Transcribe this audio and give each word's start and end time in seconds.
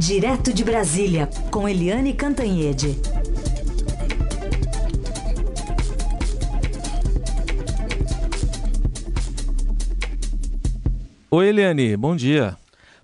Direto 0.00 0.50
de 0.50 0.64
Brasília, 0.64 1.28
com 1.50 1.68
Eliane 1.68 2.14
Cantanhede. 2.14 2.96
Oi, 11.30 11.48
Eliane, 11.48 11.98
bom 11.98 12.16
dia. 12.16 12.56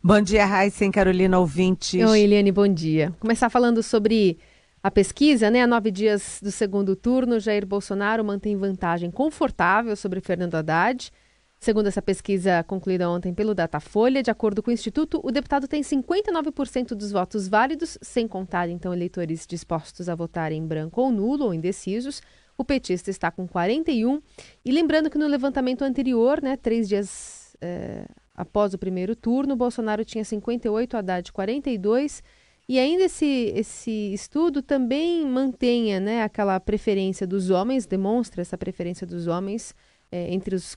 Bom 0.02 0.22
dia, 0.22 0.46
Raíssa 0.46 0.90
Carolina 0.90 1.38
ouvintes. 1.38 2.02
Oi, 2.02 2.20
Eliane, 2.20 2.50
bom 2.50 2.66
dia. 2.66 3.12
Começar 3.20 3.50
falando 3.50 3.82
sobre 3.82 4.38
a 4.82 4.90
pesquisa, 4.90 5.50
né? 5.50 5.60
A 5.60 5.66
nove 5.66 5.90
dias 5.90 6.40
do 6.42 6.50
segundo 6.50 6.96
turno, 6.96 7.38
Jair 7.38 7.66
Bolsonaro 7.66 8.24
mantém 8.24 8.56
vantagem 8.56 9.10
confortável 9.10 9.94
sobre 9.96 10.22
Fernando 10.22 10.54
Haddad. 10.54 11.12
Segundo 11.58 11.86
essa 11.86 12.02
pesquisa 12.02 12.62
concluída 12.64 13.08
ontem 13.10 13.32
pelo 13.32 13.54
Datafolha, 13.54 14.22
de 14.22 14.30
acordo 14.30 14.62
com 14.62 14.70
o 14.70 14.74
Instituto, 14.74 15.20
o 15.24 15.30
deputado 15.30 15.66
tem 15.66 15.82
59% 15.82 16.88
dos 16.88 17.10
votos 17.10 17.48
válidos, 17.48 17.98
sem 18.02 18.28
contar, 18.28 18.68
então, 18.68 18.92
eleitores 18.92 19.46
dispostos 19.46 20.08
a 20.08 20.14
votar 20.14 20.52
em 20.52 20.64
branco 20.64 21.00
ou 21.00 21.10
nulo 21.10 21.46
ou 21.46 21.54
indecisos. 21.54 22.22
O 22.58 22.64
petista 22.64 23.10
está 23.10 23.30
com 23.30 23.48
41%. 23.48 24.22
E 24.64 24.70
lembrando 24.70 25.10
que 25.10 25.18
no 25.18 25.26
levantamento 25.26 25.82
anterior, 25.82 26.42
né, 26.42 26.56
três 26.56 26.88
dias 26.88 27.56
é, 27.60 28.06
após 28.34 28.74
o 28.74 28.78
primeiro 28.78 29.16
turno, 29.16 29.56
Bolsonaro 29.56 30.04
tinha 30.04 30.24
58%, 30.24 30.94
Haddad 30.94 31.32
42%. 31.32 32.22
E 32.68 32.80
ainda 32.80 33.04
esse, 33.04 33.52
esse 33.54 34.12
estudo 34.12 34.60
também 34.60 35.24
mantenha 35.24 36.00
né, 36.00 36.22
aquela 36.22 36.58
preferência 36.58 37.24
dos 37.24 37.48
homens, 37.48 37.86
demonstra 37.86 38.42
essa 38.42 38.58
preferência 38.58 39.06
dos 39.06 39.28
homens 39.28 39.72
é, 40.10 40.32
entre 40.32 40.54
os, 40.54 40.76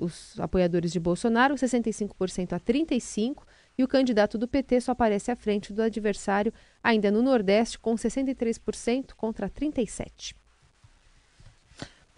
os, 0.00 0.38
apoiadores 0.40 0.92
de 0.92 1.00
Bolsonaro, 1.00 1.54
65% 1.54 2.52
a 2.52 2.60
35%, 2.60 3.36
e 3.76 3.84
o 3.84 3.88
candidato 3.88 4.36
do 4.36 4.48
PT 4.48 4.80
só 4.80 4.92
aparece 4.92 5.30
à 5.30 5.36
frente 5.36 5.72
do 5.72 5.82
adversário, 5.82 6.52
ainda 6.82 7.10
no 7.10 7.22
Nordeste, 7.22 7.78
com 7.78 7.94
63% 7.94 9.12
contra 9.16 9.48
37%. 9.48 10.34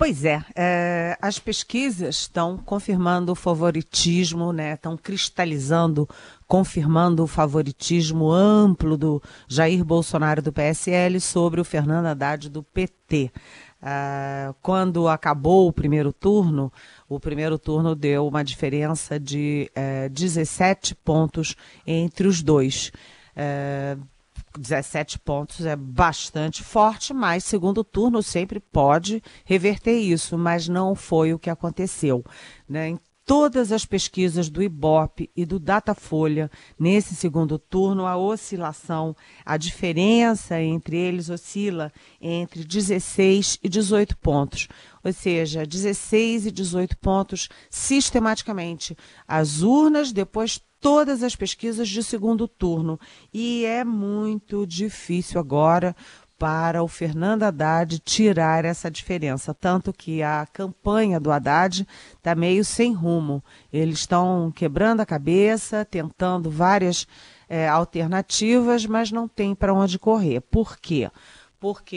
Pois 0.01 0.25
é, 0.25 0.43
é, 0.57 1.19
as 1.21 1.39
pesquisas 1.39 2.21
estão 2.21 2.57
confirmando 2.57 3.33
o 3.33 3.35
favoritismo, 3.35 4.51
né? 4.51 4.73
Estão 4.73 4.97
cristalizando, 4.97 6.09
confirmando 6.47 7.23
o 7.23 7.27
favoritismo 7.27 8.33
amplo 8.33 8.97
do 8.97 9.23
Jair 9.47 9.85
Bolsonaro 9.85 10.41
do 10.41 10.55
PSL 10.55 11.21
sobre 11.21 11.61
o 11.61 11.65
Fernando 11.67 12.07
Haddad 12.07 12.49
do 12.49 12.63
PT. 12.63 13.31
Uh, 13.83 14.55
quando 14.61 15.09
acabou 15.09 15.67
o 15.67 15.73
primeiro 15.73 16.13
turno, 16.13 16.71
o 17.09 17.19
primeiro 17.19 17.59
turno 17.59 17.95
deu 17.95 18.27
uma 18.27 18.45
diferença 18.45 19.19
de 19.19 19.71
uh, 19.71 20.05
eh, 20.05 20.09
17 20.11 20.95
pontos 20.97 21.57
entre 21.87 22.29
os 22.29 22.43
dois. 22.43 22.89
Uh, 23.35 23.37
eh, 23.37 23.97
17 24.59 25.19
pontos 25.21 25.65
é 25.65 25.77
bastante 25.77 26.63
forte, 26.63 27.15
mas 27.15 27.45
segundo 27.45 27.85
turno 27.85 28.23
sempre 28.23 28.59
pode 28.61 29.23
reverter 29.45 29.99
isso, 29.99 30.37
mas 30.37 30.69
não 30.69 30.95
foi 30.95 31.33
o 31.33 31.39
que 31.39 31.49
aconteceu. 31.49 32.25
Né? 32.69 32.99
Todas 33.31 33.71
as 33.71 33.87
pesquisas 33.87 34.49
do 34.49 34.61
IBOP 34.61 35.31
e 35.37 35.47
do 35.47 35.61
Datafolha 35.61 36.51
nesse 36.77 37.15
segundo 37.15 37.61
turno, 37.61 38.05
a 38.05 38.17
oscilação, 38.17 39.15
a 39.47 39.57
diferença 39.57 40.61
entre 40.61 40.97
eles 40.97 41.31
oscila 41.31 41.93
entre 42.21 42.65
16 42.65 43.61
e 43.63 43.69
18 43.69 44.17
pontos. 44.17 44.67
Ou 45.05 45.13
seja, 45.13 45.65
16 45.65 46.47
e 46.47 46.51
18 46.51 46.99
pontos 46.99 47.49
sistematicamente. 47.71 48.97
As 49.29 49.63
urnas, 49.63 50.11
depois 50.11 50.61
todas 50.81 51.23
as 51.23 51.37
pesquisas 51.37 51.89
de 51.89 52.03
segundo 52.03 52.49
turno. 52.49 52.99
E 53.33 53.65
é 53.65 53.85
muito 53.85 54.67
difícil 54.67 55.39
agora 55.39 55.95
para 56.41 56.83
o 56.83 56.89
Fernando 56.89 57.43
Haddad 57.43 57.99
tirar 57.99 58.65
essa 58.65 58.91
diferença. 58.91 59.53
Tanto 59.53 59.93
que 59.93 60.23
a 60.23 60.49
campanha 60.51 61.21
do 61.21 61.31
Haddad 61.31 61.87
está 62.17 62.35
meio 62.35 62.65
sem 62.65 62.95
rumo. 62.95 63.45
Eles 63.71 63.99
estão 63.99 64.51
quebrando 64.51 65.01
a 65.01 65.07
cabeça, 65.07 65.85
tentando 65.85 66.51
várias 66.51 67.07
é, 67.47 67.69
alternativas, 67.69 68.87
mas 68.87 69.13
não 69.13 69.29
tem 69.29 69.55
para 69.55 69.75
onde 69.75 69.99
correr. 69.99 70.41
Por 70.41 70.79
quê? 70.79 71.11
porque 71.11 71.11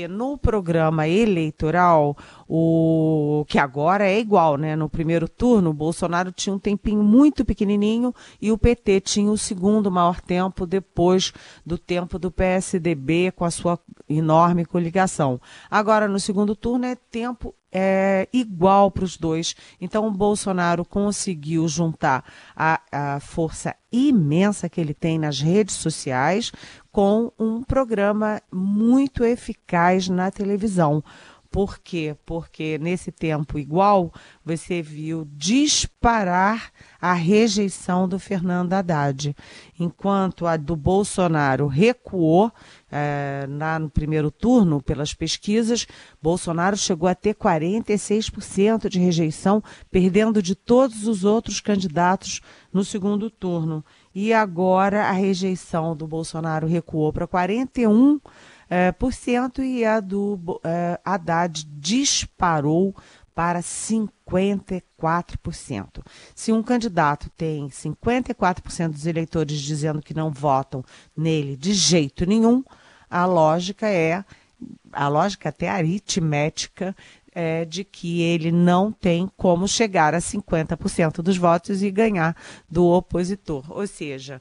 no 0.09 0.38
programa 0.38 1.07
eleitoral, 1.07 2.18
o 2.47 3.46
que 3.47 3.57
agora 3.57 4.06
é 4.06 4.19
igual, 4.19 4.57
né? 4.57 4.75
No 4.75 4.90
primeiro 4.90 5.28
turno, 5.28 5.69
o 5.69 5.74
Bolsonaro 5.74 6.31
tinha 6.31 6.53
um 6.53 6.59
tempinho 6.59 7.03
muito 7.03 7.46
pequenininho 7.46 8.13
e 8.41 8.51
o 8.51 8.57
PT 8.57 9.01
tinha 9.01 9.31
o 9.31 9.38
segundo 9.38 9.90
maior 9.90 10.19
tempo 10.19 10.66
depois 10.66 11.34
do 11.66 11.78
tempo 11.78 12.19
do 12.19 12.29
PSDB 12.29 13.31
com 13.31 13.46
a 13.46 13.51
sua 13.51 13.79
enorme 14.09 14.66
coligação. 14.66 15.40
Agora, 15.69 16.07
no 16.07 16.19
segundo 16.19 16.56
turno, 16.56 16.85
é 16.85 16.95
tempo 16.95 17.56
é, 17.74 18.28
igual 18.31 18.91
para 18.91 19.03
os 19.03 19.18
dois. 19.18 19.56
Então, 19.81 20.07
o 20.07 20.12
Bolsonaro 20.12 20.85
conseguiu 20.85 21.68
juntar 21.68 22.24
a, 22.56 22.80
a 22.91 23.19
força 23.19 23.75
imensa 23.91 24.69
que 24.69 24.80
ele 24.80 24.94
tem 24.94 25.18
nas 25.18 25.40
redes 25.40 25.75
sociais 25.75 26.51
com 26.94 27.34
um 27.40 27.64
programa 27.64 28.40
muito 28.52 29.26
eficaz 29.26 30.08
na 30.08 30.30
televisão. 30.30 31.04
Por 31.50 31.80
quê? 31.80 32.16
Porque 32.26 32.80
nesse 32.80 33.12
tempo 33.12 33.59
igual, 33.59 34.12
você 34.44 34.81
viu 34.81 35.28
disparar 35.34 36.72
a 37.00 37.14
rejeição 37.14 38.08
do 38.08 38.18
Fernando 38.18 38.74
Haddad. 38.74 39.36
Enquanto 39.80 40.48
a 40.48 40.56
do 40.58 40.76
Bolsonaro 40.76 41.68
recuou 41.68 42.52
é, 42.92 43.46
na, 43.48 43.78
no 43.78 43.90
primeiro 43.90 44.31
turno, 44.31 44.81
pelas 44.81 45.14
pesquisas, 45.14 45.86
Bolsonaro 46.20 46.75
chegou 46.75 47.08
a 47.08 47.14
ter 47.14 47.36
46% 47.36 48.90
de 48.90 49.00
rejeição, 49.00 49.64
perdendo 49.92 50.42
de 50.42 50.56
todos 50.56 51.08
os 51.08 51.24
outros 51.24 51.60
candidatos 51.60 52.42
no 52.72 52.84
segundo 52.84 53.30
turno. 53.30 53.86
E 54.13 54.34
agora 54.34 55.07
a 55.07 55.12
rejeição 55.12 55.96
do 55.96 56.07
Bolsonaro 56.07 56.68
recuou 56.68 57.12
para 57.12 57.28
41% 57.28 58.22
é, 58.69 58.91
por 58.91 59.13
cento 59.13 59.63
e 59.63 59.85
a 59.85 60.00
do 60.00 60.59
é, 60.63 61.00
Haddad 61.06 61.63
disparou 61.66 62.96
para 63.35 63.62
54%. 63.62 66.03
Se 66.34 66.51
um 66.51 66.63
candidato 66.63 67.29
tem 67.38 67.68
54% 67.68 68.90
dos 68.90 69.06
eleitores 69.06 69.59
dizendo 69.59 70.01
que 70.01 70.13
não 70.13 70.31
votam 70.31 70.84
nele 71.16 71.56
de 71.56 71.74
jeito 71.74 72.25
nenhum, 72.25 72.63
a 73.09 73.25
lógica 73.25 73.88
é, 73.88 74.25
a 74.91 75.07
lógica 75.07 75.50
até 75.50 75.69
aritmética, 75.69 76.95
é 77.33 77.66
de 77.66 77.83
que 77.83 78.21
ele 78.21 78.51
não 78.51 78.91
tem 78.91 79.29
como 79.35 79.67
chegar 79.67 80.13
a 80.13 80.19
50% 80.19 81.21
dos 81.21 81.38
votos 81.38 81.83
e 81.83 81.91
ganhar 81.91 82.35
do 82.69 82.85
opositor. 82.85 83.66
Ou 83.69 83.85
seja, 83.88 84.39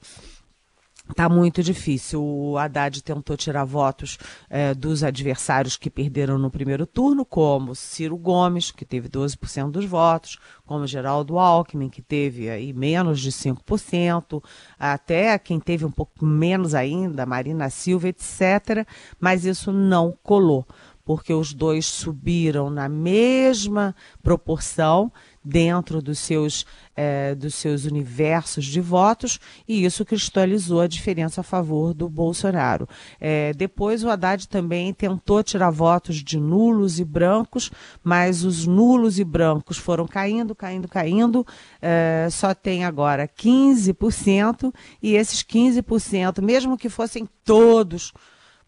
Está 1.10 1.28
muito 1.28 1.62
difícil. 1.62 2.22
O 2.22 2.56
Haddad 2.56 3.02
tentou 3.02 3.36
tirar 3.36 3.64
votos 3.64 4.18
é, 4.48 4.72
dos 4.72 5.02
adversários 5.02 5.76
que 5.76 5.90
perderam 5.90 6.38
no 6.38 6.50
primeiro 6.50 6.86
turno, 6.86 7.24
como 7.24 7.74
Ciro 7.74 8.16
Gomes, 8.16 8.70
que 8.70 8.84
teve 8.84 9.08
12% 9.08 9.70
dos 9.70 9.84
votos, 9.84 10.38
como 10.64 10.86
Geraldo 10.86 11.38
Alckmin, 11.38 11.88
que 11.90 12.00
teve 12.00 12.48
aí 12.48 12.72
menos 12.72 13.20
de 13.20 13.30
5%, 13.32 14.42
até 14.78 15.36
quem 15.38 15.58
teve 15.58 15.84
um 15.84 15.90
pouco 15.90 16.24
menos 16.24 16.72
ainda, 16.72 17.26
Marina 17.26 17.68
Silva, 17.68 18.08
etc. 18.08 18.86
Mas 19.20 19.44
isso 19.44 19.72
não 19.72 20.16
colou, 20.22 20.64
porque 21.04 21.32
os 21.32 21.52
dois 21.52 21.86
subiram 21.86 22.70
na 22.70 22.88
mesma 22.88 23.94
proporção 24.22 25.10
dentro 25.44 26.00
dos 26.00 26.18
seus, 26.18 26.64
é, 26.94 27.34
dos 27.34 27.54
seus 27.56 27.84
universos 27.84 28.64
de 28.64 28.80
votos, 28.80 29.40
e 29.66 29.84
isso 29.84 30.04
cristalizou 30.04 30.80
a 30.80 30.86
diferença 30.86 31.40
a 31.40 31.44
favor 31.44 31.92
do 31.92 32.08
Bolsonaro. 32.08 32.88
É, 33.20 33.52
depois 33.52 34.04
o 34.04 34.10
Haddad 34.10 34.46
também 34.48 34.92
tentou 34.92 35.42
tirar 35.42 35.70
votos 35.70 36.22
de 36.22 36.38
nulos 36.38 37.00
e 37.00 37.04
brancos, 37.04 37.70
mas 38.04 38.44
os 38.44 38.66
nulos 38.66 39.18
e 39.18 39.24
brancos 39.24 39.78
foram 39.78 40.06
caindo, 40.06 40.54
caindo, 40.54 40.86
caindo, 40.86 41.46
é, 41.80 42.28
só 42.30 42.54
tem 42.54 42.84
agora 42.84 43.26
15%, 43.26 44.72
e 45.02 45.14
esses 45.16 45.42
15%, 45.42 46.40
mesmo 46.40 46.78
que 46.78 46.88
fossem 46.88 47.28
todos 47.44 48.12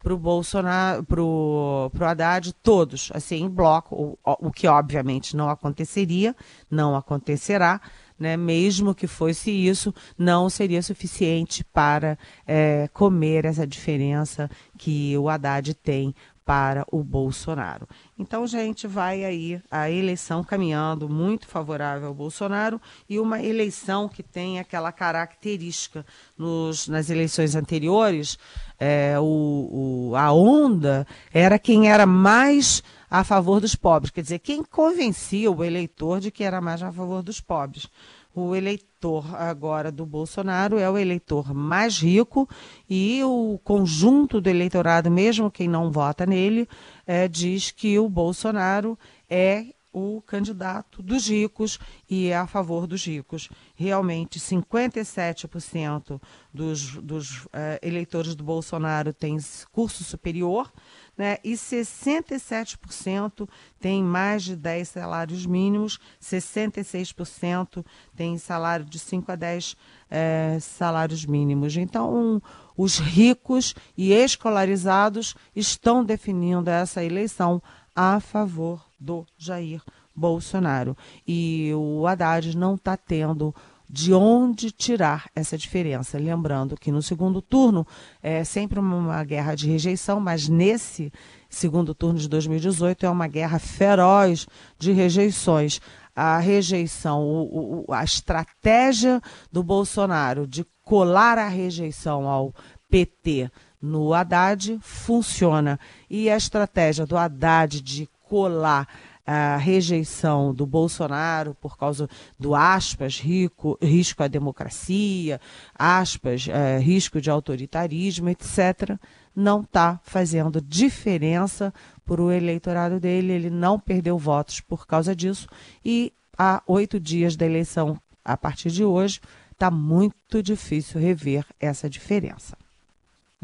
para 0.05 0.13
o 0.13 0.19
Bolsonaro, 0.19 1.03
para 1.03 1.23
o 1.23 1.91
Haddad, 1.99 2.53
todos, 2.63 3.11
assim, 3.15 3.43
em 3.43 3.49
bloco, 3.49 4.19
o, 4.23 4.49
o 4.49 4.53
que 4.53 4.67
obviamente 4.69 5.35
não 5.35 5.49
aconteceria, 5.49 6.37
não 6.71 6.95
acontecerá, 6.95 7.81
né, 8.19 8.37
mesmo 8.37 8.95
que 8.95 9.07
fosse 9.07 9.51
isso, 9.51 9.95
não 10.17 10.51
seria 10.51 10.83
suficiente 10.83 11.65
para 11.65 12.19
é, 12.47 12.87
comer 12.93 13.47
essa 13.47 13.67
diferença 13.67 14.51
que 14.77 15.17
o 15.17 15.27
Haddad 15.27 15.73
tem 15.73 16.15
para 16.45 16.85
o 16.93 17.03
Bolsonaro. 17.03 17.89
Então, 18.19 18.47
gente, 18.47 18.87
vai 18.87 19.25
aí 19.25 19.61
a 19.71 19.91
eleição 19.91 20.45
caminhando 20.45 21.09
muito 21.09 21.47
favorável 21.47 22.09
ao 22.09 22.15
Bolsonaro 22.15 22.81
e 23.09 23.19
uma 23.19 23.43
eleição 23.43 24.09
que 24.09 24.23
tem 24.23 24.59
aquela 24.59 24.93
característica. 24.93 26.05
Nos, 26.37 26.87
nas 26.89 27.09
eleições 27.09 27.55
anteriores, 27.55 28.39
é, 28.79 29.19
o, 29.19 30.11
o, 30.11 30.17
a 30.17 30.33
onda 30.33 31.07
era 31.33 31.59
quem 31.59 31.91
era 31.91 32.05
mais 32.05 32.83
a 33.11 33.23
favor 33.23 33.61
dos 33.61 33.77
pobres, 33.77 34.11
quer 34.11 34.23
dizer, 34.23 34.41
quem 34.41 34.65
convencia 34.65 35.49
o 35.49 35.63
eleitor 35.63 36.19
de 36.19 36.33
que 36.33 36.43
era 36.43 36.61
mais 36.61 36.83
a 36.83 36.91
favor 36.91 37.23
dos 37.23 37.41
pobres 37.41 37.89
o 38.35 38.55
eleitor 38.55 39.35
agora 39.37 39.93
do 39.93 40.05
Bolsonaro 40.05 40.79
é 40.79 40.91
o 40.91 40.99
eleitor 40.99 41.55
mais 41.55 41.99
rico 41.99 42.49
e 42.89 43.23
o 43.23 43.59
conjunto 43.63 44.41
do 44.41 44.49
eleitorado, 44.49 45.11
mesmo 45.11 45.51
quem 45.51 45.69
não 45.69 45.91
vota 45.91 46.27
nele, 46.27 46.69
é, 47.07 47.29
diz 47.29 47.71
que 47.71 47.99
o 47.99 48.09
Bolsonaro 48.09 48.99
é 49.29 49.67
o 49.95 50.21
candidato 50.21 51.01
dos 51.01 51.29
ricos 51.29 51.79
e 52.11 52.27
é 52.27 52.37
a 52.37 52.49
favor 52.49 52.85
dos 52.85 53.07
ricos. 53.07 53.49
Realmente, 53.77 54.41
57% 54.41 56.21
dos, 56.53 56.97
dos 56.97 57.45
uh, 57.45 57.79
eleitores 57.81 58.35
do 58.35 58.43
Bolsonaro 58.43 59.13
têm 59.13 59.39
curso 59.71 60.03
superior 60.03 60.73
né, 61.17 61.39
e 61.45 61.53
67% 61.53 63.49
tem 63.81 64.03
mais 64.03 64.43
de 64.43 64.57
10 64.57 64.89
salários 64.89 65.47
mínimos, 65.47 65.99
66% 66.21 67.85
tem 68.17 68.37
salário 68.39 68.85
de 68.85 68.99
5 68.99 69.31
a 69.31 69.37
10 69.37 69.77
é, 70.11 70.59
salários 70.61 71.25
mínimos. 71.25 71.77
Então, 71.77 72.43
os 72.77 72.99
ricos 72.99 73.75
e 73.97 74.13
escolarizados 74.13 75.35
estão 75.55 76.05
definindo 76.05 76.69
essa 76.69 77.05
eleição 77.05 77.63
a 77.95 78.19
favor 78.19 78.85
do 78.99 79.25
Jair 79.37 79.83
Bolsonaro. 80.15 80.97
E 81.27 81.73
o 81.75 82.07
Haddad 82.07 82.57
não 82.57 82.75
está 82.75 82.97
tendo 82.97 83.55
de 83.89 84.13
onde 84.13 84.71
tirar 84.71 85.29
essa 85.35 85.57
diferença. 85.57 86.19
Lembrando 86.19 86.77
que 86.77 86.91
no 86.91 87.03
segundo 87.03 87.41
turno 87.43 87.87
é 88.23 88.45
sempre 88.45 88.79
uma 88.79 89.23
guerra 89.25 89.55
de 89.55 89.69
rejeição, 89.69 90.21
mas 90.21 90.49
nesse 90.49 91.13
segundo 91.49 91.95
turno 91.95 92.19
de 92.19 92.29
2018 92.29 93.07
é 93.07 93.11
uma 93.11 93.29
guerra 93.29 93.59
feroz 93.59 94.47
de 94.79 94.93
rejeições. 94.93 95.81
A 96.17 96.39
rejeição, 96.39 97.23
o, 97.23 97.85
o, 97.87 97.93
a 97.93 98.05
estratégia 98.05 99.21
do 99.51 99.63
Bolsonaro 99.63 100.47
de 100.47 100.65
colar 100.83 101.39
a 101.39 101.49
rejeição 101.49 102.29
ao 102.29 102.55
PT 102.89 103.51
no 103.81 104.15
Haddad 104.15 104.79
funciona. 104.81 105.79
E 106.09 106.31
a 106.31 106.37
estratégia 106.37 107.05
do 107.07 107.17
Haddad 107.17 107.81
de 107.83 108.09
colar 108.23 108.89
a 109.27 109.57
rejeição 109.57 110.53
do 110.55 110.67
Bolsonaro 110.67 111.55
por 111.55 111.79
causa 111.79 112.09
do 112.39 112.55
aspas, 112.55 113.19
rico, 113.19 113.79
risco 113.81 114.23
à 114.23 114.29
democracia, 114.29 115.41
aspas, 115.75 116.47
é, 116.49 116.79
risco 116.79 117.21
de 117.21 117.31
autoritarismo, 117.31 118.29
etc., 118.29 118.99
não 119.35 119.63
está 119.63 119.99
fazendo 120.05 120.61
diferença 120.61 121.73
para 122.05 122.23
o 122.23 122.31
eleitorado 122.31 123.01
dele, 123.01 123.33
ele 123.33 123.51
não 123.51 123.81
perdeu 123.81 124.17
votos 124.17 124.61
por 124.61 124.87
causa 124.87 125.17
disso, 125.17 125.49
e 125.85 126.13
há 126.39 126.63
oito 126.67 127.01
dias 127.01 127.35
da 127.35 127.47
eleição, 127.47 127.99
a 128.25 128.37
partir 128.37 128.71
de 128.71 128.85
hoje, 128.85 129.21
está 129.51 129.71
muito 129.71 130.43
difícil 130.43 131.01
rever 131.01 131.45
essa 131.59 131.89
diferença. 131.89 132.57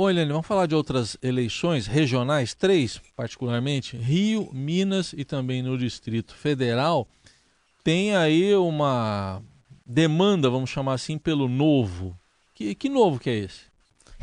Bom, 0.00 0.08
Helene, 0.08 0.32
vamos 0.32 0.46
falar 0.46 0.64
de 0.64 0.74
outras 0.74 1.14
eleições 1.22 1.86
regionais, 1.86 2.54
três 2.54 2.98
particularmente, 3.14 3.98
Rio, 3.98 4.48
Minas 4.50 5.12
e 5.12 5.26
também 5.26 5.62
no 5.62 5.76
Distrito 5.76 6.34
Federal. 6.34 7.06
Tem 7.84 8.16
aí 8.16 8.54
uma 8.54 9.42
demanda, 9.84 10.48
vamos 10.48 10.70
chamar 10.70 10.94
assim, 10.94 11.18
pelo 11.18 11.46
novo. 11.46 12.18
Que, 12.54 12.74
que 12.74 12.88
novo 12.88 13.20
que 13.20 13.28
é 13.28 13.34
esse? 13.40 13.69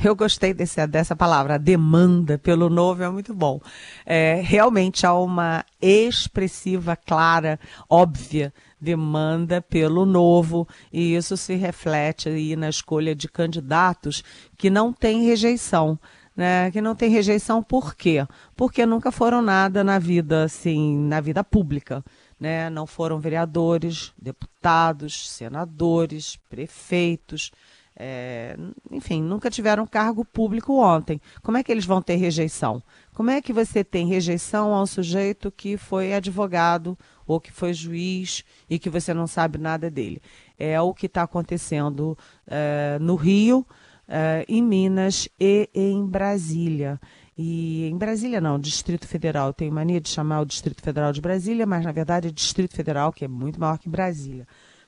Eu 0.04 0.16
gostei 0.16 0.54
desse, 0.54 0.86
dessa 0.86 1.16
palavra, 1.16 1.58
demanda 1.58 2.38
pelo 2.38 2.70
novo 2.70 3.02
é 3.02 3.10
muito 3.10 3.34
bom. 3.34 3.60
É, 4.06 4.40
realmente 4.44 5.08
há 5.08 5.14
uma 5.14 5.66
expressiva, 5.82 6.96
clara, 6.96 7.60
óbvia 7.90 8.54
demanda 8.80 9.60
pelo 9.60 10.06
novo, 10.06 10.68
e 10.94 11.16
isso 11.16 11.36
se 11.36 11.56
reflete 11.56 12.30
aí 12.30 12.56
na 12.56 12.70
escolha 12.70 13.16
de 13.16 13.28
candidatos 13.28 14.24
que 14.56 14.70
não 14.70 14.94
têm 14.94 15.26
rejeição. 15.26 16.00
Né, 16.36 16.70
que 16.70 16.80
não 16.80 16.94
tem 16.94 17.10
rejeição 17.10 17.64
por 17.64 17.96
quê? 17.96 18.24
Porque 18.56 18.86
nunca 18.86 19.12
foram 19.12 19.42
nada 19.42 19.84
na 19.84 19.98
vida, 19.98 20.44
assim, 20.44 20.96
na 20.96 21.20
vida 21.20 21.44
pública. 21.44 22.06
Né? 22.40 22.70
Não 22.70 22.86
foram 22.86 23.20
vereadores, 23.20 24.14
deputados, 24.16 25.32
senadores, 25.32 26.38
prefeitos, 26.48 27.52
é, 28.00 28.56
enfim, 28.92 29.22
nunca 29.22 29.50
tiveram 29.50 29.88
cargo 29.88 30.24
público 30.24 30.74
ontem. 30.74 31.20
Como 31.42 31.58
é 31.58 31.64
que 31.64 31.72
eles 31.72 31.86
vão 31.86 32.02
ter 32.02 32.16
rejeição? 32.16 32.82
Como 33.14 33.32
é 33.32 33.42
que 33.42 33.52
você 33.52 33.84
tem 33.84 34.08
rejeição 34.08 34.74
a 34.74 34.82
um 34.82 34.86
sujeito 34.86 35.52
que 35.52 35.78
foi 35.78 36.14
advogado 36.14 36.98
ou 37.28 37.42
que 37.42 37.52
foi 37.52 37.74
juiz 37.74 38.44
e 38.70 38.80
que 38.80 38.90
você 38.90 39.14
não 39.14 39.28
sabe 39.28 39.58
nada 39.58 39.92
dele. 39.92 40.22
É 40.58 40.80
o 40.80 40.94
que 40.94 41.08
está 41.08 41.24
acontecendo 41.24 42.18
é, 42.48 42.98
no 43.02 43.16
Rio, 43.16 43.68
é, 44.08 44.46
em 44.48 44.64
Minas 44.64 45.28
e 45.40 45.70
em 45.76 46.06
Brasília. 46.06 47.00
E 47.38 47.86
em 47.86 47.98
Brasília 47.98 48.42
não, 48.42 48.58
Distrito 48.58 49.08
Federal. 49.08 49.48
Eu 49.48 49.54
tenho 49.54 49.72
mania 49.72 50.02
de 50.02 50.10
chamar 50.10 50.42
o 50.42 50.46
Distrito 50.46 50.82
Federal 50.82 51.12
de 51.12 51.22
Brasília, 51.22 51.66
mas 51.68 51.84
na 51.84 51.92
verdade 51.92 52.30
é 52.30 52.32
Distrito 52.32 52.76
Federal, 52.76 53.12
que 53.12 53.26
é 53.26 53.28
muito 53.28 53.60
maior 53.60 53.78
que 53.78 53.90
Brasília. 53.90 54.48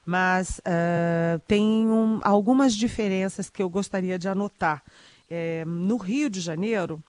Mas 0.10 0.58
uh, 0.58 1.38
tem 1.48 1.86
um, 1.86 2.20
algumas 2.24 2.74
diferenças 2.74 3.48
que 3.48 3.62
eu 3.62 3.70
gostaria 3.70 4.18
de 4.18 4.28
anotar. 4.28 4.84
É, 5.30 5.64
no 5.66 5.98
Rio 5.98 6.32
de 6.32 6.42
Janeiro, 6.42 7.00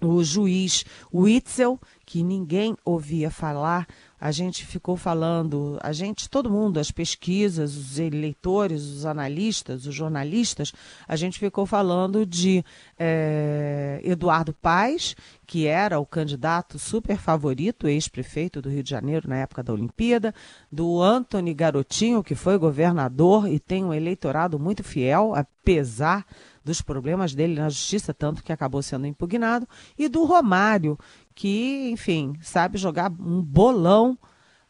o 0.00 0.22
juiz 0.24 0.84
Witzel, 1.12 1.78
que 2.04 2.22
ninguém 2.22 2.76
ouvia 2.84 3.30
falar, 3.30 3.86
a 4.20 4.30
gente 4.30 4.66
ficou 4.66 4.96
falando, 4.96 5.78
a 5.82 5.92
gente, 5.92 6.28
todo 6.28 6.50
mundo, 6.50 6.78
as 6.78 6.90
pesquisas, 6.90 7.74
os 7.74 7.98
eleitores, 7.98 8.82
os 8.82 9.06
analistas, 9.06 9.86
os 9.86 9.94
jornalistas, 9.94 10.72
a 11.08 11.16
gente 11.16 11.38
ficou 11.38 11.64
falando 11.64 12.26
de 12.26 12.62
é, 12.98 14.00
Eduardo 14.04 14.52
Paes, 14.52 15.16
que 15.46 15.66
era 15.66 15.98
o 15.98 16.04
candidato 16.04 16.78
super 16.78 17.16
favorito, 17.16 17.88
ex-prefeito 17.88 18.60
do 18.60 18.68
Rio 18.68 18.82
de 18.82 18.90
Janeiro 18.90 19.28
na 19.28 19.36
época 19.36 19.62
da 19.62 19.72
Olimpíada, 19.72 20.34
do 20.70 21.00
Antony 21.00 21.54
Garotinho, 21.54 22.22
que 22.22 22.34
foi 22.34 22.58
governador 22.58 23.48
e 23.48 23.58
tem 23.58 23.84
um 23.84 23.94
eleitorado 23.94 24.58
muito 24.58 24.84
fiel, 24.84 25.34
apesar 25.34 26.26
dos 26.64 26.82
problemas 26.82 27.34
dele 27.34 27.60
na 27.60 27.68
justiça, 27.68 28.12
tanto 28.12 28.42
que 28.42 28.52
acabou 28.52 28.82
sendo 28.82 29.06
impugnado, 29.06 29.66
e 29.98 30.08
do 30.08 30.24
Romário, 30.24 30.98
que, 31.34 31.90
enfim, 31.90 32.34
sabe 32.40 32.78
jogar 32.78 33.10
um 33.10 33.42
bolão, 33.42 34.18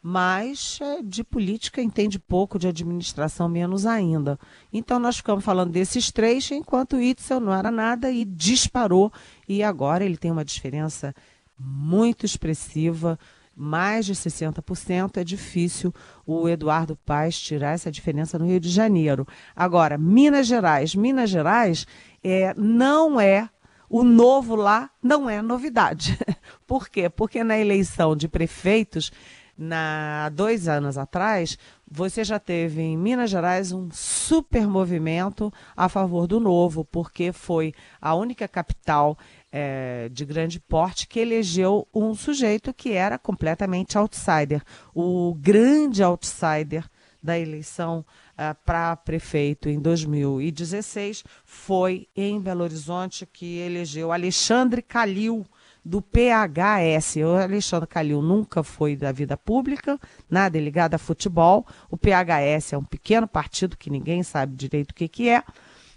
mas 0.01 0.79
é, 0.81 1.01
de 1.03 1.23
política 1.23 1.81
entende 1.81 2.17
pouco, 2.17 2.57
de 2.57 2.67
administração 2.67 3.47
menos 3.47 3.85
ainda. 3.85 4.39
Então 4.73 4.97
nós 4.97 5.17
ficamos 5.17 5.43
falando 5.43 5.71
desses 5.71 6.11
três, 6.11 6.49
enquanto 6.49 6.95
o 6.95 7.01
Itzel 7.01 7.39
não 7.39 7.53
era 7.53 7.69
nada 7.69 8.09
e 8.09 8.25
disparou. 8.25 9.11
E 9.47 9.61
agora 9.61 10.03
ele 10.03 10.17
tem 10.17 10.31
uma 10.31 10.45
diferença 10.45 11.13
muito 11.59 12.25
expressiva, 12.25 13.19
mais 13.55 14.05
de 14.05 14.13
60%. 14.13 15.17
É 15.17 15.23
difícil 15.23 15.93
o 16.25 16.47
Eduardo 16.47 16.95
Paes 16.95 17.39
tirar 17.39 17.73
essa 17.73 17.91
diferença 17.91 18.39
no 18.39 18.45
Rio 18.45 18.59
de 18.59 18.69
Janeiro. 18.69 19.27
Agora, 19.55 19.97
Minas 19.97 20.47
Gerais. 20.47 20.95
Minas 20.95 21.29
Gerais 21.29 21.85
é, 22.23 22.53
não 22.55 23.19
é 23.19 23.49
o 23.91 24.03
novo 24.03 24.55
lá 24.55 24.89
não 25.03 25.29
é 25.29 25.41
novidade. 25.41 26.17
Por 26.65 26.87
quê? 26.87 27.09
Porque 27.09 27.43
na 27.43 27.57
eleição 27.57 28.15
de 28.15 28.29
prefeitos, 28.29 29.11
na 29.57 30.29
dois 30.29 30.69
anos 30.69 30.97
atrás, 30.97 31.57
você 31.85 32.23
já 32.23 32.39
teve 32.39 32.81
em 32.81 32.97
Minas 32.97 33.29
Gerais 33.29 33.73
um 33.73 33.89
super 33.91 34.65
movimento 34.65 35.51
a 35.75 35.89
favor 35.89 36.25
do 36.25 36.39
novo, 36.39 36.85
porque 36.85 37.33
foi 37.33 37.73
a 37.99 38.15
única 38.15 38.47
capital 38.47 39.17
é, 39.51 40.09
de 40.09 40.23
grande 40.25 40.59
porte 40.59 41.07
que 41.07 41.19
elegeu 41.19 41.87
um 41.93 42.15
sujeito 42.15 42.73
que 42.73 42.93
era 42.93 43.17
completamente 43.17 43.97
outsider. 43.97 44.63
O 44.93 45.35
grande 45.35 46.01
outsider 46.01 46.85
da 47.21 47.37
eleição 47.37 48.03
uh, 48.33 48.55
para 48.65 48.95
prefeito 48.95 49.69
em 49.69 49.79
2016 49.79 51.23
foi 51.45 52.07
em 52.15 52.39
Belo 52.39 52.63
Horizonte 52.63 53.27
que 53.27 53.57
elegeu 53.59 54.11
Alexandre 54.11 54.81
Calil 54.81 55.45
do 55.83 56.01
PHS. 56.01 57.17
O 57.17 57.35
Alexandre 57.35 57.87
Calil 57.87 58.21
nunca 58.21 58.63
foi 58.63 58.95
da 58.95 59.11
vida 59.11 59.37
pública, 59.37 59.99
nada 60.29 60.59
ligado 60.59 60.95
a 60.95 60.97
futebol. 60.97 61.65
O 61.89 61.97
PHS 61.97 62.73
é 62.73 62.77
um 62.77 62.83
pequeno 62.83 63.27
partido 63.27 63.77
que 63.77 63.89
ninguém 63.89 64.23
sabe 64.23 64.55
direito 64.55 64.91
o 64.91 64.95
que, 64.95 65.07
que 65.07 65.29
é. 65.29 65.43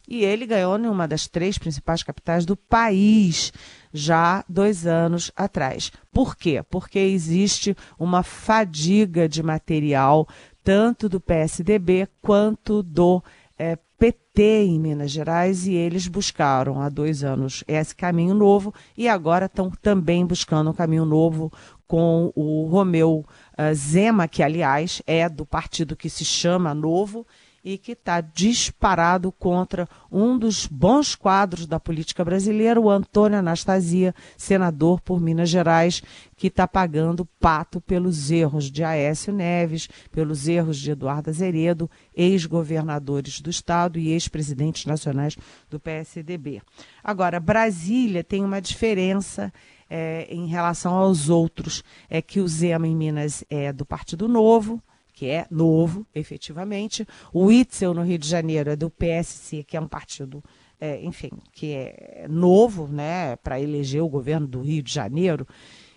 E 0.08 0.24
ele 0.24 0.46
ganhou 0.46 0.78
em 0.78 0.86
uma 0.86 1.08
das 1.08 1.26
três 1.26 1.58
principais 1.58 2.02
capitais 2.02 2.44
do 2.44 2.56
país 2.56 3.52
já 3.92 4.44
dois 4.48 4.86
anos 4.86 5.30
atrás. 5.36 5.90
Por 6.12 6.36
quê? 6.36 6.62
Porque 6.68 6.98
existe 6.98 7.76
uma 7.98 8.22
fadiga 8.22 9.28
de 9.28 9.42
material 9.42 10.28
tanto 10.62 11.08
do 11.08 11.20
PSDB 11.20 12.08
quanto 12.20 12.82
do 12.82 13.22
é, 13.58 13.78
PT 13.98 14.64
em 14.64 14.80
Minas 14.80 15.10
Gerais 15.10 15.66
e 15.66 15.74
eles 15.74 16.08
buscaram 16.08 16.80
há 16.80 16.88
dois 16.88 17.22
anos 17.22 17.62
esse 17.68 17.94
caminho 17.94 18.34
novo 18.34 18.74
e 18.96 19.08
agora 19.08 19.46
estão 19.46 19.70
também 19.70 20.26
buscando 20.26 20.70
um 20.70 20.74
caminho 20.74 21.04
novo 21.04 21.52
com 21.86 22.32
o 22.34 22.66
Romeu 22.66 23.24
uh, 23.52 23.74
Zema, 23.74 24.26
que 24.26 24.42
aliás 24.42 25.00
é 25.06 25.28
do 25.28 25.46
partido 25.46 25.94
que 25.94 26.10
se 26.10 26.24
chama 26.24 26.74
Novo 26.74 27.26
e 27.64 27.78
que 27.78 27.92
está 27.92 28.20
disparado 28.20 29.32
contra 29.32 29.88
um 30.12 30.38
dos 30.38 30.66
bons 30.66 31.14
quadros 31.14 31.66
da 31.66 31.80
política 31.80 32.22
brasileira, 32.22 32.78
o 32.78 32.90
Antônio 32.90 33.38
Anastasia, 33.38 34.14
senador 34.36 35.00
por 35.00 35.18
Minas 35.18 35.48
Gerais, 35.48 36.02
que 36.36 36.48
está 36.48 36.68
pagando 36.68 37.24
pato 37.40 37.80
pelos 37.80 38.30
erros 38.30 38.70
de 38.70 38.84
Aécio 38.84 39.32
Neves, 39.32 39.88
pelos 40.12 40.46
erros 40.46 40.76
de 40.76 40.90
Eduardo 40.90 41.30
Azeredo, 41.30 41.90
ex-governadores 42.14 43.40
do 43.40 43.48
Estado 43.48 43.98
e 43.98 44.10
ex-presidentes 44.10 44.84
nacionais 44.84 45.36
do 45.70 45.80
PSDB. 45.80 46.60
Agora, 47.02 47.40
Brasília 47.40 48.22
tem 48.22 48.44
uma 48.44 48.60
diferença 48.60 49.50
é, 49.88 50.26
em 50.28 50.46
relação 50.46 50.92
aos 50.94 51.30
outros, 51.30 51.82
é 52.10 52.20
que 52.20 52.40
o 52.40 52.48
Zema 52.48 52.86
em 52.86 52.96
Minas 52.96 53.42
é 53.48 53.72
do 53.72 53.86
Partido 53.86 54.28
Novo, 54.28 54.82
que 55.14 55.26
é 55.26 55.46
novo, 55.50 56.04
efetivamente. 56.14 57.06
O 57.32 57.50
Itzel, 57.50 57.94
no 57.94 58.02
Rio 58.02 58.18
de 58.18 58.28
Janeiro, 58.28 58.70
é 58.70 58.76
do 58.76 58.90
PSC, 58.90 59.62
que 59.62 59.76
é 59.76 59.80
um 59.80 59.86
partido, 59.86 60.42
é, 60.80 61.02
enfim, 61.02 61.30
que 61.52 61.72
é 61.72 62.26
novo, 62.28 62.88
né, 62.88 63.36
para 63.36 63.60
eleger 63.60 64.02
o 64.02 64.08
governo 64.08 64.46
do 64.46 64.60
Rio 64.60 64.82
de 64.82 64.92
Janeiro. 64.92 65.46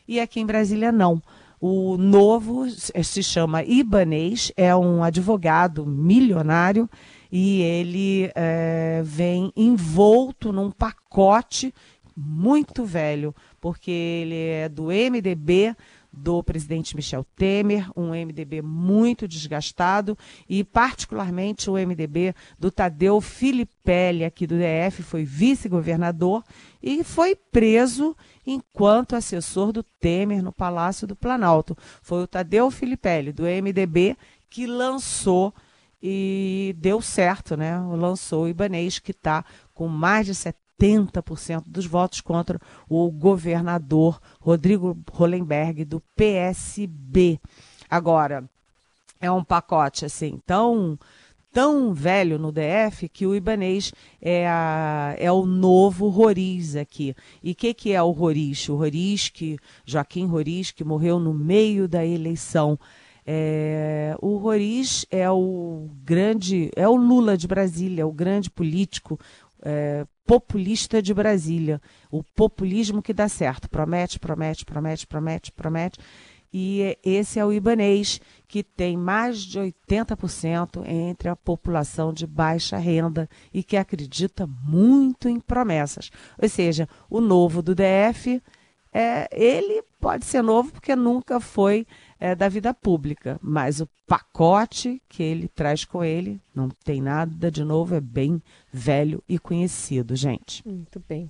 E 0.08 0.20
aqui 0.20 0.40
em 0.40 0.46
Brasília, 0.46 0.92
não. 0.92 1.22
O 1.60 1.98
novo 1.98 2.70
se 2.70 3.24
chama 3.24 3.64
Ibanês, 3.64 4.52
é 4.56 4.76
um 4.76 5.04
advogado 5.04 5.88
milionário 5.88 6.88
e 7.32 7.62
ele 7.64 8.32
é, 8.36 9.02
vem 9.04 9.52
envolto 9.56 10.54
num 10.54 10.70
pacote 10.70 11.74
muito 12.16 12.86
velho, 12.86 13.34
porque 13.60 13.92
ele 13.92 14.36
é 14.36 14.70
do 14.70 14.86
MDB, 14.86 15.76
do 16.18 16.44
presidente 16.44 16.96
Michel 16.96 17.26
Temer, 17.36 17.90
um 17.96 18.10
MDB 18.10 18.62
muito 18.62 19.28
desgastado 19.28 20.18
e 20.50 20.64
particularmente 20.64 21.70
o 21.70 21.74
MDB 21.74 22.34
do 22.60 22.72
Tadeu 22.72 23.22
Filipelli, 23.22 24.26
aqui 24.26 24.48
do 24.48 24.56
DF, 24.56 25.04
foi 25.04 25.24
vice-governador 25.24 26.44
e 26.82 27.04
foi 27.04 27.36
preso 27.36 28.16
enquanto 28.46 29.16
assessor 29.16 29.72
do 29.72 29.84
Temer 29.84 30.44
no 30.44 30.52
Palácio 30.52 31.08
do 31.08 31.16
Planalto. 31.16 31.78
Foi 32.02 32.24
o 32.24 32.28
Tadeu 32.28 32.70
Filipelli, 32.72 33.32
do 33.32 33.44
MDB, 33.44 34.18
que 34.50 34.66
lançou 34.66 35.54
e 36.02 36.76
deu 36.78 37.02
certo, 37.02 37.58
né? 37.58 37.78
Lançou 37.80 38.44
o 38.44 38.48
Ibanês, 38.48 39.00
que 39.00 39.12
está 39.12 39.44
com 39.74 39.88
mais 39.88 40.26
de 40.26 40.36
70 40.36 40.67
80% 40.80 41.64
dos 41.66 41.86
votos 41.86 42.22
contra 42.22 42.60
o 42.88 43.10
governador 43.12 44.20
Rodrigo 44.40 44.98
Hollenberg, 45.12 45.86
do 45.86 46.02
PSB. 46.16 47.40
Agora, 47.90 48.48
é 49.20 49.32
um 49.32 49.44
pacote 49.44 50.06
assim 50.06 50.40
tão 50.46 50.98
tão 51.52 51.92
velho 51.92 52.38
no 52.38 52.52
DF 52.52 53.10
que 53.10 53.26
o 53.26 53.36
Ibanês 53.36 53.92
é, 54.22 54.48
a, 54.48 55.16
é 55.18 55.32
o 55.32 55.44
novo 55.44 56.08
Roriz 56.08 56.76
aqui. 56.76 57.16
E 57.42 57.52
o 57.52 57.56
que, 57.56 57.74
que 57.74 57.94
é 57.94 58.04
o 58.04 58.12
Roriz? 58.12 58.70
O 58.70 58.76
Roriz, 58.76 59.30
que, 59.30 59.58
Joaquim 59.84 60.28
Roriz, 60.28 60.70
que 60.70 60.84
morreu 60.84 61.18
no 61.20 61.34
meio 61.34 61.88
da 61.88 62.06
eleição. 62.06 62.78
É, 63.26 64.16
o 64.22 64.38
Roriz 64.38 65.06
é 65.10 65.30
o 65.32 65.90
grande, 66.04 66.70
é 66.76 66.88
o 66.88 66.96
Lula 66.96 67.36
de 67.36 67.48
Brasília, 67.48 68.06
o 68.06 68.12
grande 68.12 68.52
político, 68.52 69.20
é, 69.70 70.06
populista 70.26 71.02
de 71.02 71.14
Brasília. 71.14 71.82
O 72.10 72.24
populismo 72.24 73.02
que 73.02 73.14
dá 73.14 73.28
certo. 73.28 73.70
Promete, 73.70 74.18
promete, 74.18 74.66
promete, 74.66 75.06
promete, 75.06 75.52
promete. 75.52 76.00
E 76.54 76.98
esse 77.04 77.38
é 77.38 77.46
o 77.46 77.52
Ibanês, 77.52 78.22
que 78.48 78.64
tem 78.64 78.96
mais 78.96 79.40
de 79.40 79.60
80% 79.60 80.88
entre 80.88 81.28
a 81.28 81.36
população 81.36 82.14
de 82.14 82.26
baixa 82.26 82.78
renda 82.78 83.30
e 83.54 83.62
que 83.62 83.76
acredita 83.76 84.48
muito 84.48 85.28
em 85.28 85.38
promessas. 85.38 86.10
Ou 86.42 86.48
seja, 86.48 86.88
o 87.10 87.20
novo 87.20 87.62
do 87.62 87.76
DF, 87.76 88.42
é, 88.94 89.28
ele 89.34 89.84
pode 90.00 90.26
ser 90.26 90.42
novo 90.42 90.72
porque 90.72 90.96
nunca 90.96 91.42
foi 91.42 91.86
é, 92.20 92.36
da 92.36 92.50
vida 92.50 92.74
pública, 92.74 93.40
mas 93.42 93.80
o 93.80 93.90
pacote 94.06 95.02
que 95.08 95.22
ele 95.22 95.48
traz 95.48 95.86
com 95.86 96.04
ele 96.04 96.40
não 96.54 96.70
tem 96.70 97.02
nada 97.02 97.52
de 97.52 97.64
novo, 97.64 97.96
é 97.96 98.02
bem 98.02 98.42
velho 98.72 99.24
e 99.28 99.38
conhecido, 99.38 100.16
gente. 100.16 100.68
Muito 100.68 101.02
bem. 101.08 101.30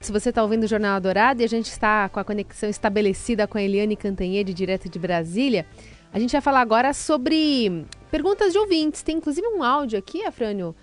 Se 0.00 0.10
você 0.10 0.30
está 0.30 0.42
ouvindo 0.42 0.64
o 0.64 0.68
Jornal 0.68 1.00
Dourado 1.00 1.42
e 1.42 1.44
a 1.44 1.48
gente 1.48 1.66
está 1.66 2.08
com 2.08 2.18
a 2.18 2.24
conexão 2.24 2.68
estabelecida 2.68 3.46
com 3.46 3.56
a 3.56 3.62
Eliane 3.62 3.96
Cantanhede, 3.96 4.52
direto 4.52 4.88
de 4.88 4.98
Brasília, 4.98 5.64
a 6.12 6.18
gente 6.18 6.32
vai 6.32 6.40
falar 6.40 6.60
agora 6.60 6.92
sobre 6.92 7.86
perguntas 8.10 8.52
de 8.52 8.58
ouvintes. 8.58 9.02
Tem 9.02 9.16
inclusive 9.16 9.46
um 9.46 9.62
áudio 9.62 9.98
aqui, 9.98 10.24
Afrânio, 10.24 10.74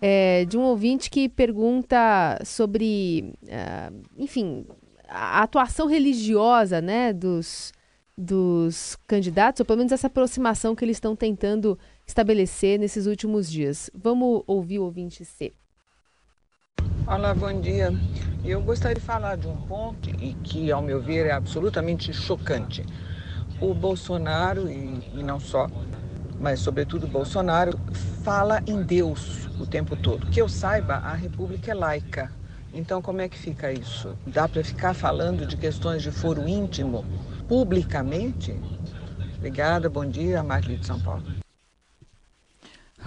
é, 0.00 0.44
de 0.44 0.58
um 0.58 0.62
ouvinte 0.62 1.10
que 1.10 1.28
pergunta 1.28 2.38
sobre, 2.44 3.32
uh, 3.44 4.02
enfim, 4.18 4.66
a 5.08 5.42
atuação 5.42 5.86
religiosa 5.86 6.80
né, 6.80 7.12
dos, 7.12 7.72
dos 8.16 8.96
candidatos, 9.06 9.60
ou 9.60 9.66
pelo 9.66 9.78
menos 9.78 9.92
essa 9.92 10.06
aproximação 10.06 10.74
que 10.74 10.84
eles 10.84 10.96
estão 10.96 11.14
tentando 11.14 11.78
estabelecer 12.06 12.78
nesses 12.78 13.06
últimos 13.06 13.50
dias. 13.50 13.90
Vamos 13.94 14.42
ouvir 14.46 14.78
o 14.78 14.84
ouvinte 14.84 15.24
C. 15.24 15.52
Olá, 17.06 17.34
bom 17.34 17.60
dia. 17.60 17.92
Eu 18.42 18.62
gostaria 18.62 18.94
de 18.94 19.00
falar 19.00 19.36
de 19.36 19.46
um 19.46 19.56
ponto 19.56 20.08
e 20.08 20.34
que, 20.42 20.72
ao 20.72 20.80
meu 20.80 21.00
ver, 21.00 21.26
é 21.26 21.32
absolutamente 21.32 22.12
chocante. 22.12 22.84
O 23.60 23.74
Bolsonaro, 23.74 24.70
e, 24.70 25.02
e 25.14 25.22
não 25.22 25.38
só, 25.38 25.68
mas 26.40 26.60
sobretudo 26.60 27.06
Bolsonaro, 27.06 27.78
fala 28.22 28.62
em 28.66 28.82
Deus 28.82 29.46
o 29.60 29.66
tempo 29.66 29.94
todo. 29.94 30.26
Que 30.28 30.40
eu 30.40 30.48
saiba, 30.48 30.94
a 30.94 31.12
República 31.12 31.70
é 31.70 31.74
laica. 31.74 32.32
Então, 32.72 33.00
como 33.00 33.20
é 33.20 33.28
que 33.28 33.38
fica 33.38 33.72
isso? 33.72 34.16
Dá 34.26 34.48
para 34.48 34.64
ficar 34.64 34.94
falando 34.94 35.46
de 35.46 35.56
questões 35.56 36.02
de 36.02 36.10
foro 36.10 36.46
íntimo 36.46 37.04
publicamente? 37.48 38.54
Obrigada, 39.36 39.88
bom 39.88 40.06
dia, 40.06 40.42
Marli 40.42 40.76
de 40.76 40.86
São 40.86 41.00
Paulo. 41.00 41.24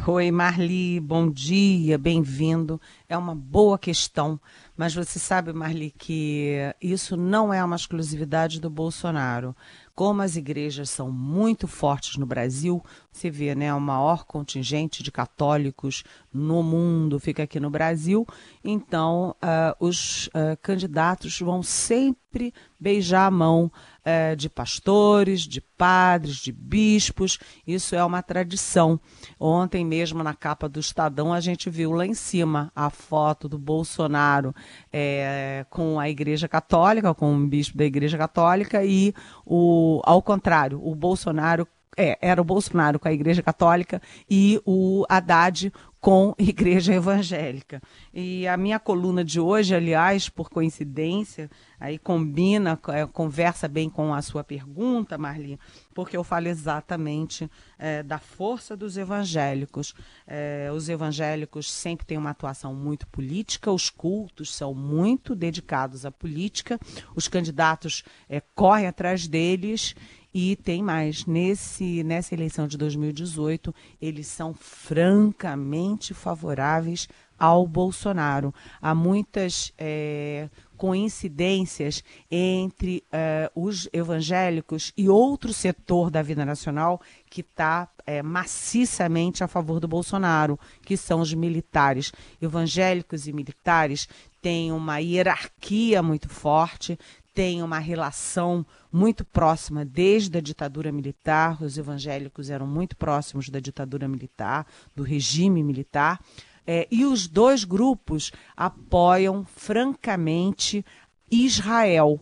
Oi, 0.08 0.32
Marli, 0.32 1.00
bom 1.00 1.30
dia, 1.30 1.98
bem-vindo. 1.98 2.80
É 3.08 3.18
uma 3.18 3.36
boa 3.36 3.78
questão, 3.78 4.40
mas 4.76 4.96
você 4.96 5.20
sabe, 5.20 5.52
Marli, 5.52 5.92
que 5.92 6.56
isso 6.82 7.18
não 7.18 7.54
é 7.54 7.64
uma 7.64 7.76
exclusividade 7.76 8.62
do 8.62 8.70
Bolsonaro. 8.70 9.54
Como 9.94 10.22
as 10.22 10.38
igrejas 10.38 10.90
são 10.90 11.12
muito 11.12 11.68
fortes 11.68 12.16
no 12.16 12.26
Brasil, 12.26 12.82
você 13.12 13.30
vê, 13.30 13.54
né, 13.54 13.74
o 13.74 13.82
maior 13.82 14.24
contingente 14.24 15.04
de 15.04 15.12
católicos 15.12 16.04
no 16.34 16.64
mundo 16.64 17.20
fica 17.20 17.44
aqui 17.44 17.60
no 17.60 17.70
Brasil, 17.70 18.26
então 18.64 19.36
uh, 19.44 19.86
os 19.86 20.28
uh, 20.28 20.58
candidatos 20.62 21.38
vão 21.42 21.62
sempre 21.62 22.54
beijar 22.80 23.26
a 23.26 23.32
mão 23.32 23.70
é, 24.10 24.36
de 24.36 24.50
pastores, 24.50 25.42
de 25.42 25.62
padres, 25.62 26.38
de 26.38 26.52
bispos. 26.52 27.38
Isso 27.66 27.96
é 27.96 28.04
uma 28.04 28.24
tradição. 28.24 29.00
Ontem 29.40 29.86
mesmo, 29.86 30.24
na 30.24 30.34
capa 30.34 30.68
do 30.68 30.80
Estadão, 30.80 31.32
a 31.32 31.40
gente 31.40 31.70
viu 31.70 31.92
lá 31.92 32.08
em 32.08 32.16
cima 32.16 32.72
a 32.76 32.90
foto 32.90 33.48
do 33.48 33.60
Bolsonaro 33.60 34.54
é, 34.92 35.64
com 35.70 36.00
a 36.00 36.10
Igreja 36.10 36.48
Católica, 36.48 37.14
com 37.14 37.36
o 37.36 37.48
bispo 37.48 37.78
da 37.78 37.86
Igreja 37.86 38.18
Católica, 38.18 38.84
e 38.84 39.14
o, 39.46 40.02
ao 40.04 40.24
contrário, 40.24 40.82
o 40.84 40.96
Bolsonaro 40.96 41.68
é, 41.96 42.18
era 42.22 42.42
o 42.42 42.46
Bolsonaro 42.46 42.98
com 42.98 43.08
a 43.08 43.14
Igreja 43.14 43.44
Católica 43.44 44.02
e 44.30 44.62
o 44.66 45.06
Haddad 45.10 45.72
com 46.00 46.34
Igreja 46.40 46.94
Evangélica. 46.94 47.82
E 48.14 48.48
a 48.48 48.56
minha 48.58 48.80
coluna 48.80 49.24
de 49.24 49.40
hoje, 49.40 49.76
aliás, 49.76 50.30
por 50.30 50.50
coincidência, 50.50 51.50
aí 51.80 51.98
combina, 51.98 52.80
é, 52.90 53.06
conversa 53.06 53.68
bem 53.68 53.90
com 53.90 54.14
a 54.14 54.22
sua 54.22 54.44
pergunta, 54.44 55.18
Marli, 55.18 55.60
porque 55.94 56.16
eu 56.16 56.24
falo 56.24 56.48
exatamente 56.48 57.50
é, 57.78 58.04
da 58.04 58.20
força 58.20 58.76
dos 58.76 58.98
evangélicos. 58.98 59.94
É, 60.26 60.70
os 60.74 60.90
evangélicos 60.90 61.72
sempre 61.72 62.06
têm 62.06 62.18
uma 62.18 62.32
atuação 62.32 62.74
muito 62.74 63.08
política, 63.08 63.72
os 63.72 63.90
cultos 63.90 64.54
são 64.54 64.74
muito 64.74 65.36
dedicados 65.36 66.06
à 66.06 66.12
política, 66.12 66.80
os 67.16 67.28
candidatos 67.28 68.04
é, 68.30 68.42
correm 68.56 68.88
atrás 68.88 69.28
deles 69.28 69.96
e 70.34 70.56
tem 70.56 70.84
mais, 70.84 71.26
nesse, 71.26 72.04
nessa 72.04 72.34
eleição 72.34 72.68
de 72.68 72.78
2018, 72.78 73.74
eles 74.02 74.28
são 74.28 74.54
francamente 74.54 76.14
favoráveis 76.14 77.08
ao 77.40 77.66
Bolsonaro. 77.66 78.54
Há 78.82 78.94
muitas 78.94 79.74
é, 79.78 80.50
coincidências 80.80 82.04
entre 82.30 83.04
uh, 83.08 83.62
os 83.62 83.90
evangélicos 83.92 84.94
e 84.96 85.10
outro 85.10 85.52
setor 85.52 86.12
da 86.12 86.22
vida 86.22 86.46
nacional 86.46 87.02
que 87.30 87.42
está 87.42 87.90
é, 88.06 88.24
maciçamente 88.24 89.44
a 89.44 89.48
favor 89.48 89.80
do 89.80 89.88
Bolsonaro, 89.88 90.60
que 90.82 90.98
são 90.98 91.22
os 91.22 91.34
militares. 91.34 92.12
Evangélicos 92.42 93.28
e 93.28 93.34
militares 93.34 94.08
têm 94.42 94.72
uma 94.72 95.00
hierarquia 95.00 96.02
muito 96.02 96.30
forte, 96.30 96.98
têm 97.40 97.64
uma 97.64 97.80
relação 97.80 98.66
muito 98.92 99.24
próxima 99.24 99.86
desde 99.86 100.38
a 100.38 100.42
ditadura 100.42 100.92
militar. 100.92 101.64
Os 101.64 101.78
evangélicos 101.78 102.50
eram 102.50 102.68
muito 102.68 102.98
próximos 102.98 103.48
da 103.48 103.62
ditadura 103.62 104.10
militar, 104.10 104.68
do 104.94 105.04
regime 105.04 105.64
militar. 105.64 106.20
É, 106.68 106.86
e 106.92 107.06
os 107.06 107.30
dois 107.30 107.64
grupos 107.64 108.34
apoiam 108.58 109.46
francamente 109.46 110.86
Israel, 111.32 112.20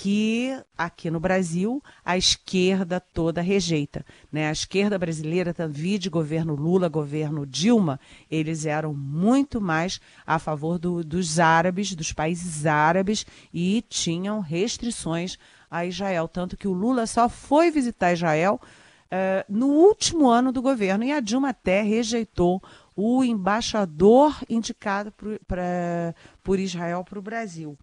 que 0.00 0.56
aqui 0.76 1.10
no 1.10 1.18
Brasil 1.18 1.82
a 2.04 2.16
esquerda 2.16 3.00
toda 3.00 3.42
rejeita. 3.42 4.06
Né? 4.30 4.48
A 4.48 4.52
esquerda 4.52 4.96
brasileira, 4.96 5.52
de 5.52 6.08
governo 6.08 6.54
Lula, 6.54 6.88
governo 6.88 7.44
Dilma, 7.44 7.98
eles 8.30 8.64
eram 8.64 8.94
muito 8.94 9.60
mais 9.60 10.00
a 10.24 10.38
favor 10.38 10.78
do, 10.78 11.02
dos 11.02 11.40
árabes, 11.40 11.96
dos 11.96 12.12
países 12.12 12.64
árabes, 12.64 13.26
e 13.52 13.84
tinham 13.88 14.38
restrições 14.38 15.36
a 15.68 15.84
Israel. 15.84 16.28
Tanto 16.28 16.56
que 16.56 16.68
o 16.68 16.72
Lula 16.72 17.04
só 17.04 17.28
foi 17.28 17.68
visitar 17.68 18.12
Israel 18.12 18.60
uh, 19.06 19.44
no 19.48 19.66
último 19.66 20.28
ano 20.28 20.52
do 20.52 20.62
governo, 20.62 21.02
e 21.02 21.10
a 21.10 21.18
Dilma 21.18 21.48
até 21.48 21.82
rejeitou 21.82 22.62
o 22.94 23.24
embaixador 23.24 24.32
indicado 24.48 25.12
pra, 25.44 26.14
por 26.40 26.60
Israel 26.60 27.02
para 27.02 27.18
o 27.18 27.22
Brasil. 27.22 27.76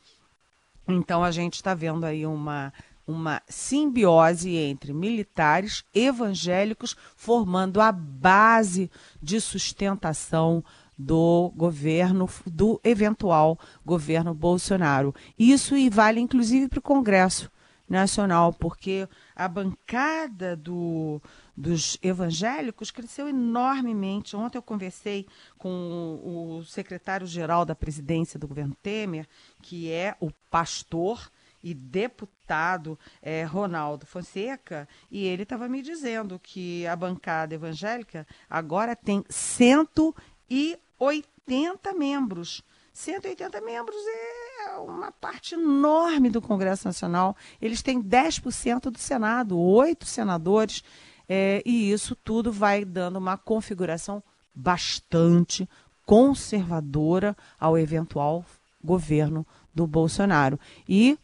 Então 0.88 1.24
a 1.24 1.32
gente 1.32 1.56
está 1.56 1.74
vendo 1.74 2.06
aí 2.06 2.26
uma, 2.26 2.74
uma 3.08 3.42
simbiose 3.48 4.56
entre 4.56 4.94
militares 4.94 5.84
evangélicos 5.94 6.96
formando 7.16 7.82
a 7.82 7.92
base 7.92 8.90
de 9.22 9.40
sustentação 9.42 10.64
do 10.98 11.52
governo, 11.56 12.30
do 12.46 12.80
eventual 12.84 13.60
governo 13.86 14.34
Bolsonaro. 14.34 15.14
Isso 15.38 15.76
e 15.76 15.90
vale 15.90 16.20
inclusive 16.20 16.68
para 16.70 16.80
o 16.80 16.84
Congresso 16.84 17.52
Nacional, 17.88 18.54
porque 18.54 19.08
a 19.36 19.48
bancada 19.48 20.56
do, 20.56 21.20
dos 21.56 21.98
evangélicos 22.02 22.90
cresceu 22.92 23.28
enormemente. 23.28 24.36
Ontem 24.36 24.58
eu 24.58 24.64
conversei 24.64 25.28
com 25.58 26.20
o 26.24 26.64
secretário-geral 26.64 27.66
da 27.66 27.76
presidência 27.76 28.40
do 28.40 28.48
governo 28.48 28.76
Temer, 28.82 29.28
que 29.62 29.92
é 29.92 30.16
o 30.20 30.32
pastor 30.50 31.30
e 31.62 31.74
deputado 31.74 32.98
é, 33.22 33.44
Ronaldo 33.44 34.06
Fonseca, 34.06 34.88
e 35.10 35.26
ele 35.26 35.44
estava 35.44 35.68
me 35.68 35.82
dizendo 35.82 36.40
que 36.40 36.86
a 36.86 36.96
bancada 36.96 37.56
evangélica 37.56 38.28
agora 38.48 38.96
tem 38.96 39.26
180 39.28 41.94
membros. 41.94 42.62
180 42.94 43.60
membros 43.62 43.98
é 43.98 44.35
uma 44.80 45.12
parte 45.12 45.56
enorme 45.56 46.30
do 46.30 46.42
Congresso 46.42 46.88
Nacional. 46.88 47.36
Eles 47.62 47.82
têm 47.82 48.02
10% 48.02 48.92
do 48.92 49.00
Senado, 49.00 49.60
oito 49.60 50.06
senadores. 50.06 50.84
É, 51.28 51.62
e 51.66 51.92
isso 51.92 52.16
tudo 52.16 52.52
vai 52.52 52.86
dando 52.86 53.18
uma 53.18 53.38
configuração 53.38 54.22
bastante 54.54 55.68
conservadora 56.06 57.36
ao 57.60 57.78
eventual 57.78 58.46
governo 58.84 59.46
do 59.74 59.88
Bolsonaro. 59.88 60.60
E 60.88 61.18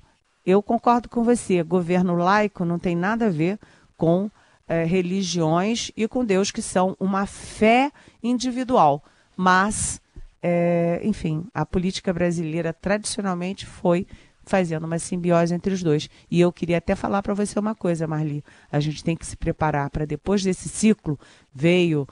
eu 0.45 0.61
concordo 0.61 1.07
com 1.07 1.23
você, 1.23 1.61
governo 1.61 2.15
laico 2.15 2.65
não 2.65 2.79
tem 2.79 2.95
nada 2.95 3.27
a 3.27 3.29
ver 3.29 3.59
com 3.95 4.29
é, 4.67 4.83
religiões 4.83 5.91
e 5.95 6.07
com 6.07 6.25
Deus, 6.25 6.49
que 6.49 6.61
são 6.61 6.95
uma 6.99 7.25
fé 7.25 7.91
individual. 8.23 9.03
Mas, 9.37 10.01
é, 10.41 10.99
enfim, 11.03 11.45
a 11.53 11.65
política 11.65 12.13
brasileira 12.13 12.73
tradicionalmente 12.73 13.65
foi 13.65 14.07
fazendo 14.43 14.85
uma 14.85 14.99
simbiose 14.99 15.53
entre 15.53 15.73
os 15.73 15.83
dois. 15.83 16.09
E 16.29 16.39
eu 16.41 16.51
queria 16.51 16.77
até 16.77 16.95
falar 16.95 17.21
para 17.21 17.33
você 17.33 17.57
uma 17.59 17.75
coisa, 17.75 18.07
Marli. 18.07 18.43
A 18.71 18.79
gente 18.79 19.03
tem 19.03 19.15
que 19.15 19.25
se 19.25 19.37
preparar 19.37 19.89
para 19.89 20.05
depois 20.05 20.43
desse 20.43 20.67
ciclo 20.67 21.19
veio 21.53 22.07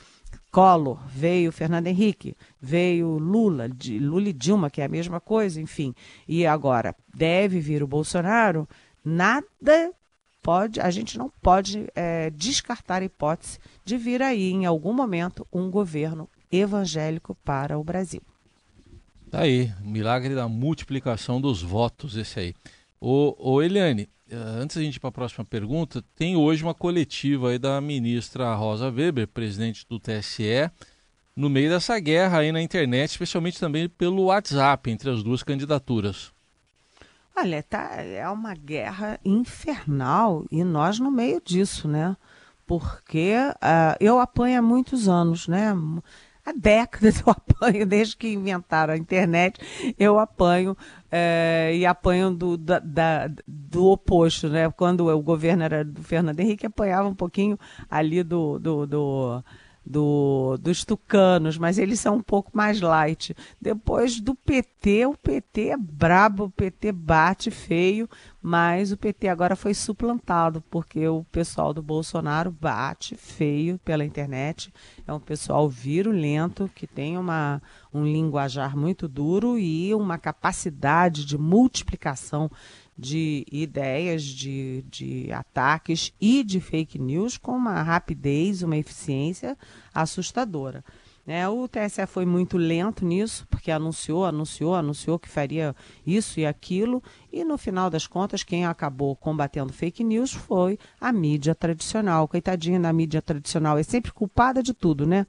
Collor, 0.51 0.99
veio 1.07 1.51
Fernando 1.51 1.87
Henrique, 1.87 2.35
veio 2.59 3.17
Lula, 3.17 3.69
de, 3.69 3.99
Lula 3.99 4.29
e 4.29 4.33
Dilma, 4.33 4.69
que 4.69 4.81
é 4.81 4.85
a 4.85 4.89
mesma 4.89 5.19
coisa, 5.19 5.61
enfim. 5.61 5.93
E 6.27 6.45
agora 6.45 6.95
deve 7.13 7.59
vir 7.59 7.83
o 7.83 7.87
Bolsonaro. 7.87 8.67
Nada 9.03 9.93
pode, 10.41 10.79
a 10.79 10.89
gente 10.89 11.17
não 11.17 11.29
pode 11.41 11.87
é, 11.95 12.29
descartar 12.31 13.01
a 13.01 13.05
hipótese 13.05 13.59
de 13.83 13.97
vir 13.97 14.21
aí 14.21 14.51
em 14.51 14.65
algum 14.65 14.93
momento 14.93 15.47
um 15.53 15.69
governo 15.69 16.29
evangélico 16.51 17.35
para 17.43 17.77
o 17.77 17.83
Brasil. 17.83 18.21
Tá 19.29 19.41
aí, 19.41 19.71
milagre 19.81 20.33
da 20.33 20.47
multiplicação 20.47 21.39
dos 21.39 21.61
votos, 21.61 22.15
esse 22.15 22.39
aí. 22.39 22.55
Ô, 22.99 23.35
ô 23.37 23.61
Eliane, 23.61 24.09
eh, 24.29 24.35
antes 24.35 24.77
da 24.77 24.83
gente 24.83 24.95
ir 24.95 24.99
para 24.99 25.09
a 25.09 25.13
próxima 25.13 25.45
pergunta, 25.45 26.03
tem 26.15 26.35
hoje 26.35 26.63
uma 26.63 26.73
coletiva 26.73 27.49
aí 27.49 27.59
da 27.59 27.79
ministra 27.79 28.53
Rosa 28.55 28.89
Weber, 28.89 29.27
presidente 29.27 29.85
do 29.87 29.99
TSE, 29.99 30.71
no 31.35 31.49
meio 31.49 31.69
dessa 31.69 31.99
guerra 31.99 32.39
aí 32.39 32.51
na 32.51 32.61
internet, 32.61 33.11
especialmente 33.11 33.59
também 33.59 33.87
pelo 33.87 34.25
WhatsApp 34.25 34.89
entre 34.89 35.09
as 35.09 35.23
duas 35.23 35.43
candidaturas. 35.43 36.31
Olha, 37.37 37.63
tá, 37.63 37.95
é 38.01 38.27
uma 38.27 38.53
guerra 38.53 39.17
infernal 39.23 40.45
e 40.51 40.63
nós 40.63 40.99
no 40.99 41.09
meio 41.09 41.41
disso, 41.41 41.87
né? 41.87 42.17
Porque 42.67 43.33
uh, 43.55 43.95
eu 43.99 44.19
apanho 44.19 44.59
há 44.59 44.61
muitos 44.61 45.07
anos, 45.07 45.47
né? 45.47 45.73
Há 46.49 46.53
décadas 46.53 47.21
eu 47.25 47.31
apanho, 47.31 47.85
desde 47.85 48.17
que 48.17 48.33
inventaram 48.33 48.93
a 48.93 48.97
internet, 48.97 49.59
eu 49.97 50.19
apanho 50.19 50.75
é, 51.11 51.71
e 51.75 51.85
apanho 51.85 52.31
do, 52.31 52.57
da, 52.57 52.79
da, 52.79 53.29
do 53.47 53.85
oposto, 53.87 54.49
né? 54.49 54.69
Quando 54.71 55.07
o 55.07 55.21
governo 55.21 55.63
era 55.63 55.83
do 55.83 56.03
Fernando 56.03 56.39
Henrique, 56.39 56.65
apanhava 56.65 57.07
um 57.07 57.15
pouquinho 57.15 57.57
ali 57.89 58.23
do, 58.23 58.59
do, 58.59 58.85
do 58.85 59.43
do, 59.89 60.55
dos 60.61 60.85
tucanos, 60.85 61.57
mas 61.57 61.79
eles 61.79 61.99
são 61.99 62.17
um 62.17 62.21
pouco 62.21 62.51
mais 62.53 62.79
light. 62.79 63.35
Depois 63.59 64.21
do 64.21 64.35
PT, 64.35 65.07
o 65.07 65.17
PT 65.17 65.69
é 65.69 65.77
brabo, 65.77 66.43
o 66.43 66.51
PT 66.51 66.91
bate 66.91 67.49
feio, 67.49 68.07
mas 68.39 68.91
o 68.91 68.97
PT 68.97 69.27
agora 69.27 69.55
foi 69.55 69.73
suplantado, 69.73 70.63
porque 70.69 71.07
o 71.07 71.25
pessoal 71.31 71.73
do 71.73 71.81
Bolsonaro 71.81 72.51
bate 72.51 73.15
feio 73.15 73.79
pela 73.79 74.05
internet. 74.05 74.71
É 75.07 75.11
um 75.11 75.19
pessoal 75.19 75.67
virulento, 75.67 76.69
que 76.75 76.85
tem 76.85 77.17
uma, 77.17 77.59
um 77.91 78.03
linguajar 78.05 78.77
muito 78.77 79.07
duro 79.07 79.57
e 79.57 79.91
uma 79.95 80.19
capacidade 80.19 81.25
de 81.25 81.35
multiplicação 81.35 82.51
de 82.99 83.45
ideias, 83.51 84.23
de, 84.23 84.83
de 84.89 85.31
ataques 85.31 86.13
e 86.19 86.43
de 86.43 86.59
fake 86.59 86.99
news 86.99 87.37
com 87.37 87.53
uma 87.53 87.81
rapidez, 87.81 88.61
uma 88.61 88.77
eficiência 88.77 89.57
assustadora. 89.93 90.83
Né? 91.25 91.47
O 91.47 91.67
TSE 91.67 92.05
foi 92.07 92.25
muito 92.25 92.57
lento 92.57 93.05
nisso, 93.05 93.47
porque 93.49 93.69
anunciou, 93.69 94.25
anunciou, 94.25 94.73
anunciou 94.73 95.19
que 95.19 95.29
faria 95.29 95.75
isso 96.05 96.39
e 96.39 96.45
aquilo, 96.45 97.03
e 97.31 97.43
no 97.43 97.55
final 97.57 97.87
das 97.87 98.07
contas, 98.07 98.43
quem 98.43 98.65
acabou 98.65 99.15
combatendo 99.15 99.71
fake 99.71 100.03
news 100.03 100.33
foi 100.33 100.79
a 100.99 101.11
mídia 101.11 101.53
tradicional. 101.53 102.27
Coitadinha 102.27 102.79
da 102.79 102.91
mídia 102.91 103.21
tradicional, 103.21 103.77
é 103.77 103.83
sempre 103.83 104.11
culpada 104.11 104.63
de 104.63 104.73
tudo, 104.73 105.05
né? 105.05 105.27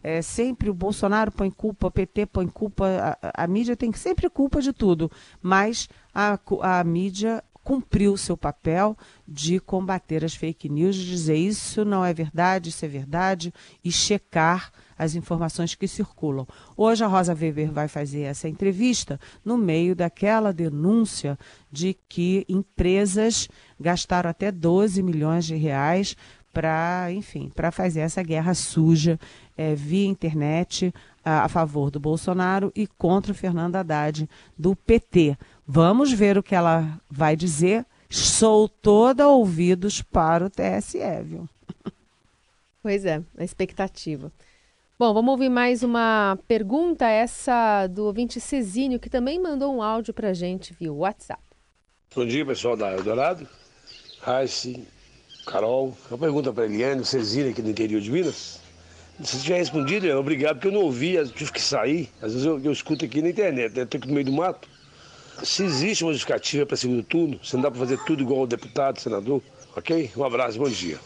É, 0.00 0.20
sempre 0.20 0.68
o 0.68 0.74
Bolsonaro 0.74 1.30
põe 1.30 1.50
culpa, 1.50 1.86
o 1.86 1.90
PT 1.90 2.26
põe 2.26 2.48
culpa, 2.48 3.18
a, 3.22 3.44
a 3.44 3.46
mídia 3.46 3.76
tem 3.76 3.92
sempre 3.92 4.28
culpa 4.28 4.60
de 4.60 4.72
tudo, 4.72 5.10
mas 5.40 5.88
a, 6.14 6.38
a 6.62 6.84
mídia 6.84 7.42
cumpriu 7.62 8.12
o 8.12 8.18
seu 8.18 8.36
papel 8.36 8.96
de 9.26 9.60
combater 9.60 10.24
as 10.24 10.34
fake 10.34 10.68
news, 10.68 10.96
de 10.96 11.06
dizer 11.06 11.36
isso 11.36 11.84
não 11.84 12.04
é 12.04 12.12
verdade, 12.12 12.70
isso 12.70 12.84
é 12.84 12.88
verdade, 12.88 13.54
e 13.84 13.90
checar 13.90 14.72
as 14.98 15.14
informações 15.14 15.74
que 15.74 15.88
circulam. 15.88 16.46
Hoje 16.76 17.04
a 17.04 17.06
Rosa 17.06 17.34
Weber 17.34 17.72
vai 17.72 17.88
fazer 17.88 18.22
essa 18.22 18.48
entrevista 18.48 19.18
no 19.44 19.56
meio 19.56 19.94
daquela 19.94 20.52
denúncia 20.52 21.38
de 21.70 21.96
que 22.08 22.44
empresas 22.48 23.48
gastaram 23.80 24.30
até 24.30 24.50
12 24.50 25.02
milhões 25.02 25.44
de 25.44 25.56
reais 25.56 26.16
para, 26.52 27.08
enfim, 27.10 27.50
para 27.54 27.70
fazer 27.70 28.00
essa 28.00 28.22
guerra 28.22 28.54
suja 28.54 29.18
é, 29.56 29.74
via 29.74 30.06
internet 30.06 30.92
a, 31.24 31.48
favor 31.48 31.90
do 31.90 32.00
Bolsonaro 32.00 32.72
e 32.74 32.86
contra 32.86 33.32
o 33.32 33.34
Fernando 33.34 33.76
Haddad 33.76 34.28
do 34.58 34.74
PT. 34.74 35.36
Vamos 35.66 36.12
ver 36.12 36.36
o 36.36 36.42
que 36.42 36.54
ela 36.54 37.00
vai 37.10 37.36
dizer. 37.36 37.86
Sou 38.10 38.68
toda 38.68 39.28
ouvidos 39.28 40.02
para 40.02 40.46
o 40.46 40.50
TSE, 40.50 40.98
viu? 41.24 41.48
Pois 42.82 43.04
é, 43.04 43.22
a 43.38 43.44
expectativa. 43.44 44.32
Bom, 44.98 45.14
vamos 45.14 45.32
ouvir 45.32 45.48
mais 45.48 45.82
uma 45.82 46.38
pergunta, 46.46 47.06
essa 47.08 47.86
do 47.86 48.04
ouvinte 48.04 48.40
Cezinho, 48.40 49.00
que 49.00 49.10
também 49.10 49.40
mandou 49.40 49.74
um 49.74 49.82
áudio 49.82 50.12
para 50.12 50.28
a 50.28 50.34
gente 50.34 50.74
via 50.74 50.92
WhatsApp. 50.92 51.42
Bom 52.14 52.26
dia, 52.26 52.44
pessoal 52.44 52.76
da 52.76 52.92
Eldorado. 52.92 53.48
Raíssa, 54.20 54.78
Carol. 55.46 55.96
Uma 56.08 56.18
pergunta 56.18 56.52
para 56.52 56.66
Eliane, 56.66 57.04
Cezinho, 57.04 57.50
aqui 57.50 57.60
do 57.60 57.70
interior 57.70 58.00
de 58.00 58.12
Minas. 58.12 58.61
Se 59.22 59.40
tiver 59.40 59.58
respondido, 59.58 60.08
obrigado, 60.18 60.56
porque 60.56 60.68
eu 60.68 60.72
não 60.72 60.82
ouvi, 60.82 61.16
tive 61.30 61.52
que 61.52 61.60
sair. 61.60 62.10
Às 62.20 62.32
vezes 62.32 62.44
eu, 62.46 62.58
eu 62.60 62.72
escuto 62.72 63.04
aqui 63.04 63.20
na 63.20 63.28
internet, 63.28 63.76
né? 63.76 63.84
Tô 63.84 63.96
aqui 63.96 64.08
no 64.08 64.14
meio 64.14 64.26
do 64.26 64.32
mato. 64.32 64.68
Se 65.42 65.64
existe 65.64 66.04
uma 66.04 66.12
justificativa 66.12 66.66
para 66.66 66.76
segundo 66.76 67.02
turno, 67.02 67.38
você 67.42 67.56
não 67.56 67.62
dá 67.62 67.70
para 67.70 67.80
fazer 67.80 67.98
tudo 68.04 68.22
igual 68.22 68.42
o 68.42 68.46
deputado, 68.46 69.00
senador, 69.00 69.42
ok? 69.76 70.10
Um 70.16 70.24
abraço, 70.24 70.58
bom 70.58 70.68
dia. 70.68 70.98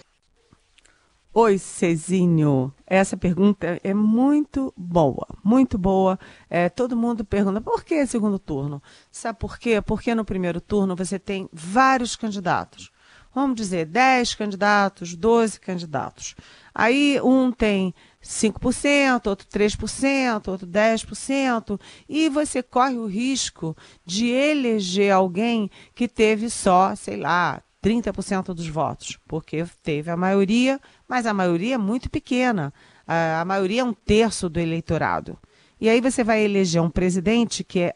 Oi, 1.38 1.59
Cezinho. 1.59 2.73
Essa 2.87 3.14
pergunta 3.14 3.79
é 3.85 3.92
muito 3.92 4.73
boa, 4.75 5.27
muito 5.45 5.77
boa. 5.77 6.19
É, 6.49 6.71
todo 6.71 6.97
mundo 6.97 7.27
pergunta 7.27 7.61
por 7.61 7.85
que 7.85 8.07
segundo 8.07 8.38
turno? 8.38 8.83
Sabe 9.12 9.38
por 9.38 9.59
quê? 9.59 9.83
Porque 9.83 10.14
no 10.14 10.25
primeiro 10.25 10.62
turno 10.62 10.97
você 10.97 11.19
tem 11.19 11.47
vários 11.53 12.16
candidatos. 12.16 12.90
Vamos 13.37 13.55
dizer, 13.55 13.85
10 13.85 14.35
candidatos, 14.35 15.14
12 15.14 15.61
candidatos. 15.61 16.35
Aí 16.75 17.20
um 17.20 17.53
tem 17.53 17.94
5%, 18.25 19.27
outro 19.27 19.46
3%, 19.46 20.49
outro 20.49 20.66
10%, 20.66 21.79
e 22.09 22.31
você 22.31 22.62
corre 22.62 22.96
o 22.96 23.05
risco 23.05 23.77
de 24.07 24.29
eleger 24.29 25.12
alguém 25.12 25.70
que 25.94 26.09
teve 26.09 26.49
só, 26.49 26.94
sei 26.94 27.18
lá, 27.18 27.61
30% 27.85 28.55
dos 28.55 28.68
votos, 28.68 29.18
porque 29.29 29.66
teve 29.83 30.11
a 30.11 30.16
maioria, 30.16 30.81
mas 31.07 31.27
a 31.27 31.35
maioria 31.35 31.75
é 31.75 31.79
muito 31.79 32.09
pequena. 32.09 32.72
A, 33.07 33.44
maioria 33.44 33.83
é 33.83 33.85
um 33.85 33.92
terço 33.92 34.49
do 34.49 34.59
eleitorado. 34.59 35.37
E 35.79 35.90
aí 35.90 36.01
você 36.01 36.25
vai 36.25 36.42
eleger 36.42 36.81
um 36.81 36.88
presidente 36.88 37.62
que 37.62 37.81
é 37.81 37.94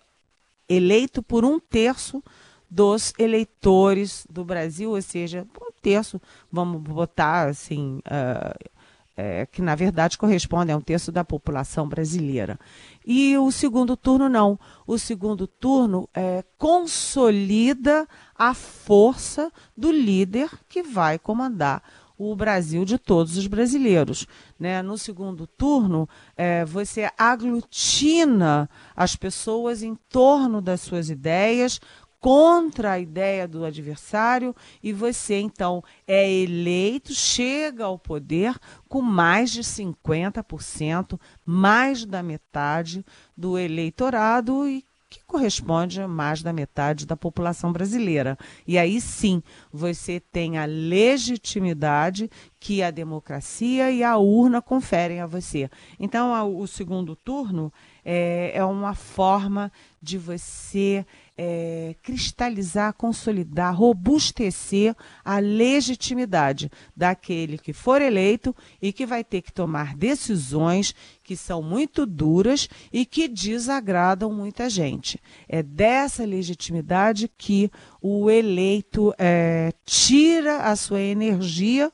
eleito 0.68 1.22
por 1.22 1.46
um 1.46 1.59
terço 1.59 2.22
dos 2.70 3.12
eleitores 3.18 4.26
do 4.30 4.44
Brasil, 4.44 4.90
ou 4.90 5.02
seja, 5.02 5.46
um 5.61 5.72
terço, 5.83 6.20
vamos 6.52 6.80
botar 6.80 7.48
assim, 7.48 7.98
uh, 8.06 8.70
é, 9.16 9.44
que 9.44 9.61
na 9.61 9.74
verdade 9.74 10.16
corresponde 10.16 10.72
a 10.72 10.76
um 10.76 10.80
terço 10.80 11.11
da 11.12 11.24
população 11.24 11.88
brasileira. 11.88 12.59
E 13.04 13.37
o 13.37 13.50
segundo 13.50 13.96
turno 13.96 14.28
não. 14.28 14.59
O 14.87 14.98
segundo 14.98 15.46
turno 15.46 16.09
é, 16.14 16.44
consolida 16.56 18.06
a 18.35 18.54
força 18.54 19.52
do 19.76 19.90
líder 19.90 20.50
que 20.68 20.83
vai 20.83 21.18
comandar 21.18 21.83
o 22.16 22.37
Brasil 22.37 22.85
de 22.85 22.98
todos 22.98 23.38
os 23.38 23.46
brasileiros. 23.46 24.26
Né? 24.59 24.83
No 24.83 24.98
segundo 24.98 25.46
turno, 25.46 26.06
é, 26.37 26.66
você 26.66 27.11
aglutina 27.16 28.68
as 28.94 29.16
pessoas 29.16 29.83
em 29.83 29.94
torno 30.09 30.61
das 30.61 30.83
suas 30.83 31.09
ideias, 31.09 31.80
contra 32.20 32.92
a 32.92 32.98
ideia 33.00 33.48
do 33.48 33.64
adversário 33.64 34.54
e 34.83 34.92
você 34.92 35.40
então 35.40 35.83
é 36.06 36.30
eleito, 36.30 37.14
chega 37.14 37.87
ao 37.87 37.98
poder 37.98 38.54
com 38.88 39.00
mais 39.00 39.50
de 39.50 39.62
50%, 39.62 41.18
mais 41.44 42.04
da 42.04 42.22
metade 42.22 43.04
do 43.37 43.59
eleitorado 43.59 44.68
e 44.68 44.85
que 45.09 45.24
corresponde 45.24 46.00
a 46.00 46.06
mais 46.06 46.40
da 46.40 46.52
metade 46.52 47.04
da 47.04 47.16
população 47.16 47.72
brasileira. 47.72 48.38
E 48.64 48.78
aí 48.78 49.00
sim, 49.00 49.42
você 49.72 50.20
tem 50.20 50.56
a 50.56 50.64
legitimidade 50.64 52.30
que 52.61 52.80
a 52.80 52.92
democracia 52.92 53.90
e 53.90 54.04
a 54.04 54.16
urna 54.16 54.62
conferem 54.62 55.20
a 55.20 55.26
você. 55.26 55.68
Então, 55.98 56.56
o 56.56 56.64
segundo 56.68 57.16
turno 57.16 57.72
é, 58.12 58.51
é 58.57 58.64
uma 58.64 58.92
forma 58.92 59.70
de 60.03 60.18
você 60.18 61.07
é, 61.38 61.94
cristalizar, 62.03 62.92
consolidar, 62.94 63.73
robustecer 63.73 64.96
a 65.25 65.38
legitimidade 65.38 66.73
daquele 66.96 67.57
que 67.57 67.73
for 67.73 68.03
eleito 68.03 68.55
e 68.83 68.92
que 68.92 69.07
vai 69.07 69.23
ter 69.23 69.42
que 69.42 69.53
tomar 69.53 69.94
decisões 69.94 70.92
que 71.23 71.37
são 71.37 71.62
muito 71.62 72.05
duras 72.05 72.68
e 72.92 73.07
que 73.07 73.29
desagradam 73.29 74.33
muita 74.33 74.68
gente. 74.68 75.20
É 75.49 75.62
dessa 75.62 76.25
legitimidade 76.25 77.31
que 77.38 77.70
o 78.03 78.29
eleito 78.29 79.14
é, 79.16 79.73
tira 79.87 80.62
a 80.62 80.75
sua 80.75 81.01
energia 81.01 81.92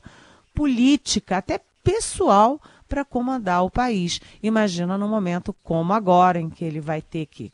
política, 0.51 1.37
até 1.37 1.61
pessoal, 1.83 2.59
para 2.87 3.05
comandar 3.05 3.63
o 3.63 3.69
país. 3.69 4.19
Imagina 4.41 4.97
num 4.97 5.07
momento 5.07 5.53
como 5.63 5.93
agora, 5.93 6.39
em 6.39 6.49
que 6.49 6.65
ele 6.65 6.79
vai 6.79 7.01
ter 7.01 7.25
que 7.25 7.51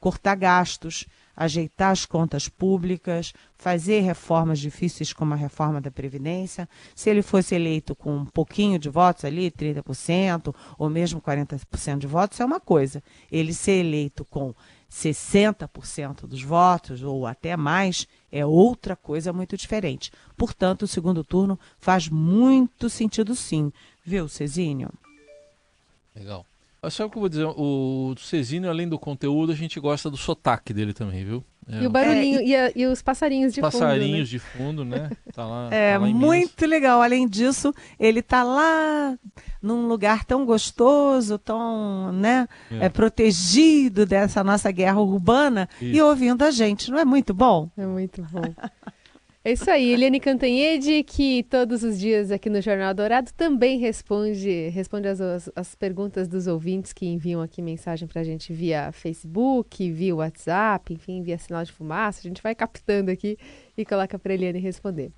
cortar 0.00 0.34
gastos, 0.34 1.06
ajeitar 1.36 1.92
as 1.92 2.04
contas 2.04 2.48
públicas, 2.48 3.32
fazer 3.56 4.00
reformas 4.00 4.58
difíceis 4.58 5.12
como 5.12 5.32
a 5.32 5.36
reforma 5.36 5.80
da 5.80 5.90
Previdência. 5.90 6.68
Se 6.94 7.08
ele 7.08 7.22
fosse 7.22 7.54
eleito 7.54 7.94
com 7.94 8.16
um 8.16 8.26
pouquinho 8.26 8.78
de 8.78 8.88
votos 8.88 9.24
ali, 9.24 9.50
30% 9.50 10.54
ou 10.78 10.90
mesmo 10.90 11.20
40% 11.20 11.98
de 11.98 12.06
votos, 12.06 12.40
é 12.40 12.44
uma 12.44 12.60
coisa. 12.60 13.02
Ele 13.30 13.54
ser 13.54 13.84
eleito 13.84 14.24
com 14.24 14.54
60% 14.90 16.26
dos 16.26 16.42
votos 16.42 17.02
ou 17.02 17.26
até 17.26 17.56
mais 17.56 18.06
é 18.30 18.44
outra 18.44 18.94
coisa 18.94 19.32
muito 19.32 19.56
diferente. 19.56 20.12
Portanto, 20.36 20.82
o 20.82 20.88
segundo 20.88 21.24
turno 21.24 21.58
faz 21.78 22.08
muito 22.08 22.90
sentido 22.90 23.34
sim, 23.34 23.72
viu, 24.04 24.28
Cezinho? 24.28 24.90
Legal. 26.14 26.46
Só 26.90 27.08
que 27.08 27.16
eu 27.16 27.20
vou 27.20 27.28
dizer, 27.28 27.46
o 27.46 28.14
Cezinho, 28.18 28.68
além 28.68 28.88
do 28.88 28.98
conteúdo, 28.98 29.52
a 29.52 29.54
gente 29.54 29.78
gosta 29.78 30.10
do 30.10 30.16
sotaque 30.16 30.74
dele 30.74 30.92
também, 30.92 31.24
viu? 31.24 31.44
É. 31.68 31.82
E 31.82 31.86
o 31.86 31.90
barulhinho, 31.90 32.40
é, 32.40 32.42
e... 32.42 32.48
E, 32.48 32.56
a, 32.56 32.72
e, 32.74 32.86
os 32.86 33.00
passarinhos 33.00 33.54
de 33.54 33.60
passarinhos 33.60 34.28
fundo. 34.28 34.28
Passarinhos 34.28 34.32
né? 34.32 34.32
de 34.32 34.38
fundo, 34.40 34.84
né? 34.84 35.10
Tá 35.32 35.46
lá, 35.46 35.68
é, 35.70 35.92
tá 35.92 35.98
lá 35.98 36.06
muito 36.08 36.66
legal. 36.66 37.00
Além 37.00 37.28
disso, 37.28 37.72
ele 37.98 38.20
tá 38.20 38.42
lá 38.42 39.16
num 39.62 39.86
lugar 39.86 40.24
tão 40.24 40.44
gostoso, 40.44 41.38
tão, 41.38 42.12
né, 42.12 42.48
é. 42.70 42.86
é 42.86 42.88
protegido 42.88 44.04
dessa 44.04 44.42
nossa 44.42 44.70
guerra 44.72 45.00
urbana 45.00 45.68
Isso. 45.80 45.96
e 45.96 46.02
ouvindo 46.02 46.42
a 46.42 46.50
gente. 46.50 46.90
Não 46.90 46.98
é 46.98 47.04
muito 47.04 47.32
bom? 47.32 47.70
É 47.78 47.86
muito 47.86 48.22
bom. 48.24 48.42
É 49.44 49.50
isso 49.50 49.68
aí, 49.68 49.90
Eliane 49.90 50.20
Cantanhede, 50.20 51.02
que 51.02 51.42
todos 51.42 51.82
os 51.82 51.98
dias 51.98 52.30
aqui 52.30 52.48
no 52.48 52.60
Jornal 52.60 52.94
Dourado 52.94 53.32
também 53.32 53.76
responde, 53.76 54.68
responde 54.68 55.08
as, 55.08 55.20
as, 55.20 55.50
as 55.56 55.74
perguntas 55.74 56.28
dos 56.28 56.46
ouvintes 56.46 56.92
que 56.92 57.06
enviam 57.06 57.42
aqui 57.42 57.60
mensagem 57.60 58.06
para 58.06 58.20
a 58.20 58.24
gente 58.24 58.52
via 58.52 58.92
Facebook, 58.92 59.90
via 59.90 60.14
WhatsApp, 60.14 60.94
enfim, 60.94 61.22
via 61.22 61.36
sinal 61.38 61.64
de 61.64 61.72
fumaça. 61.72 62.20
A 62.20 62.22
gente 62.22 62.40
vai 62.40 62.54
captando 62.54 63.10
aqui 63.10 63.36
e 63.76 63.84
coloca 63.84 64.16
para 64.16 64.32
Eliane 64.32 64.60
responder. 64.60 65.10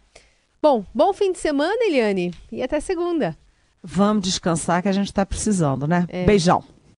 Bom, 0.63 0.87
bom 0.95 1.13
fim 1.13 1.31
de 1.31 1.39
semana, 1.39 1.85
Eliane, 1.85 2.33
e 2.51 2.63
até 2.63 2.81
segunda. 2.81 3.37
Vamos 3.83 4.25
descansar 4.25 4.81
que 4.81 4.89
a 4.89 4.93
gente 4.93 5.09
está 5.09 5.27
precisando, 5.27 5.87
né? 5.87 6.07
É. 6.09 6.25
Beijão. 6.25 6.65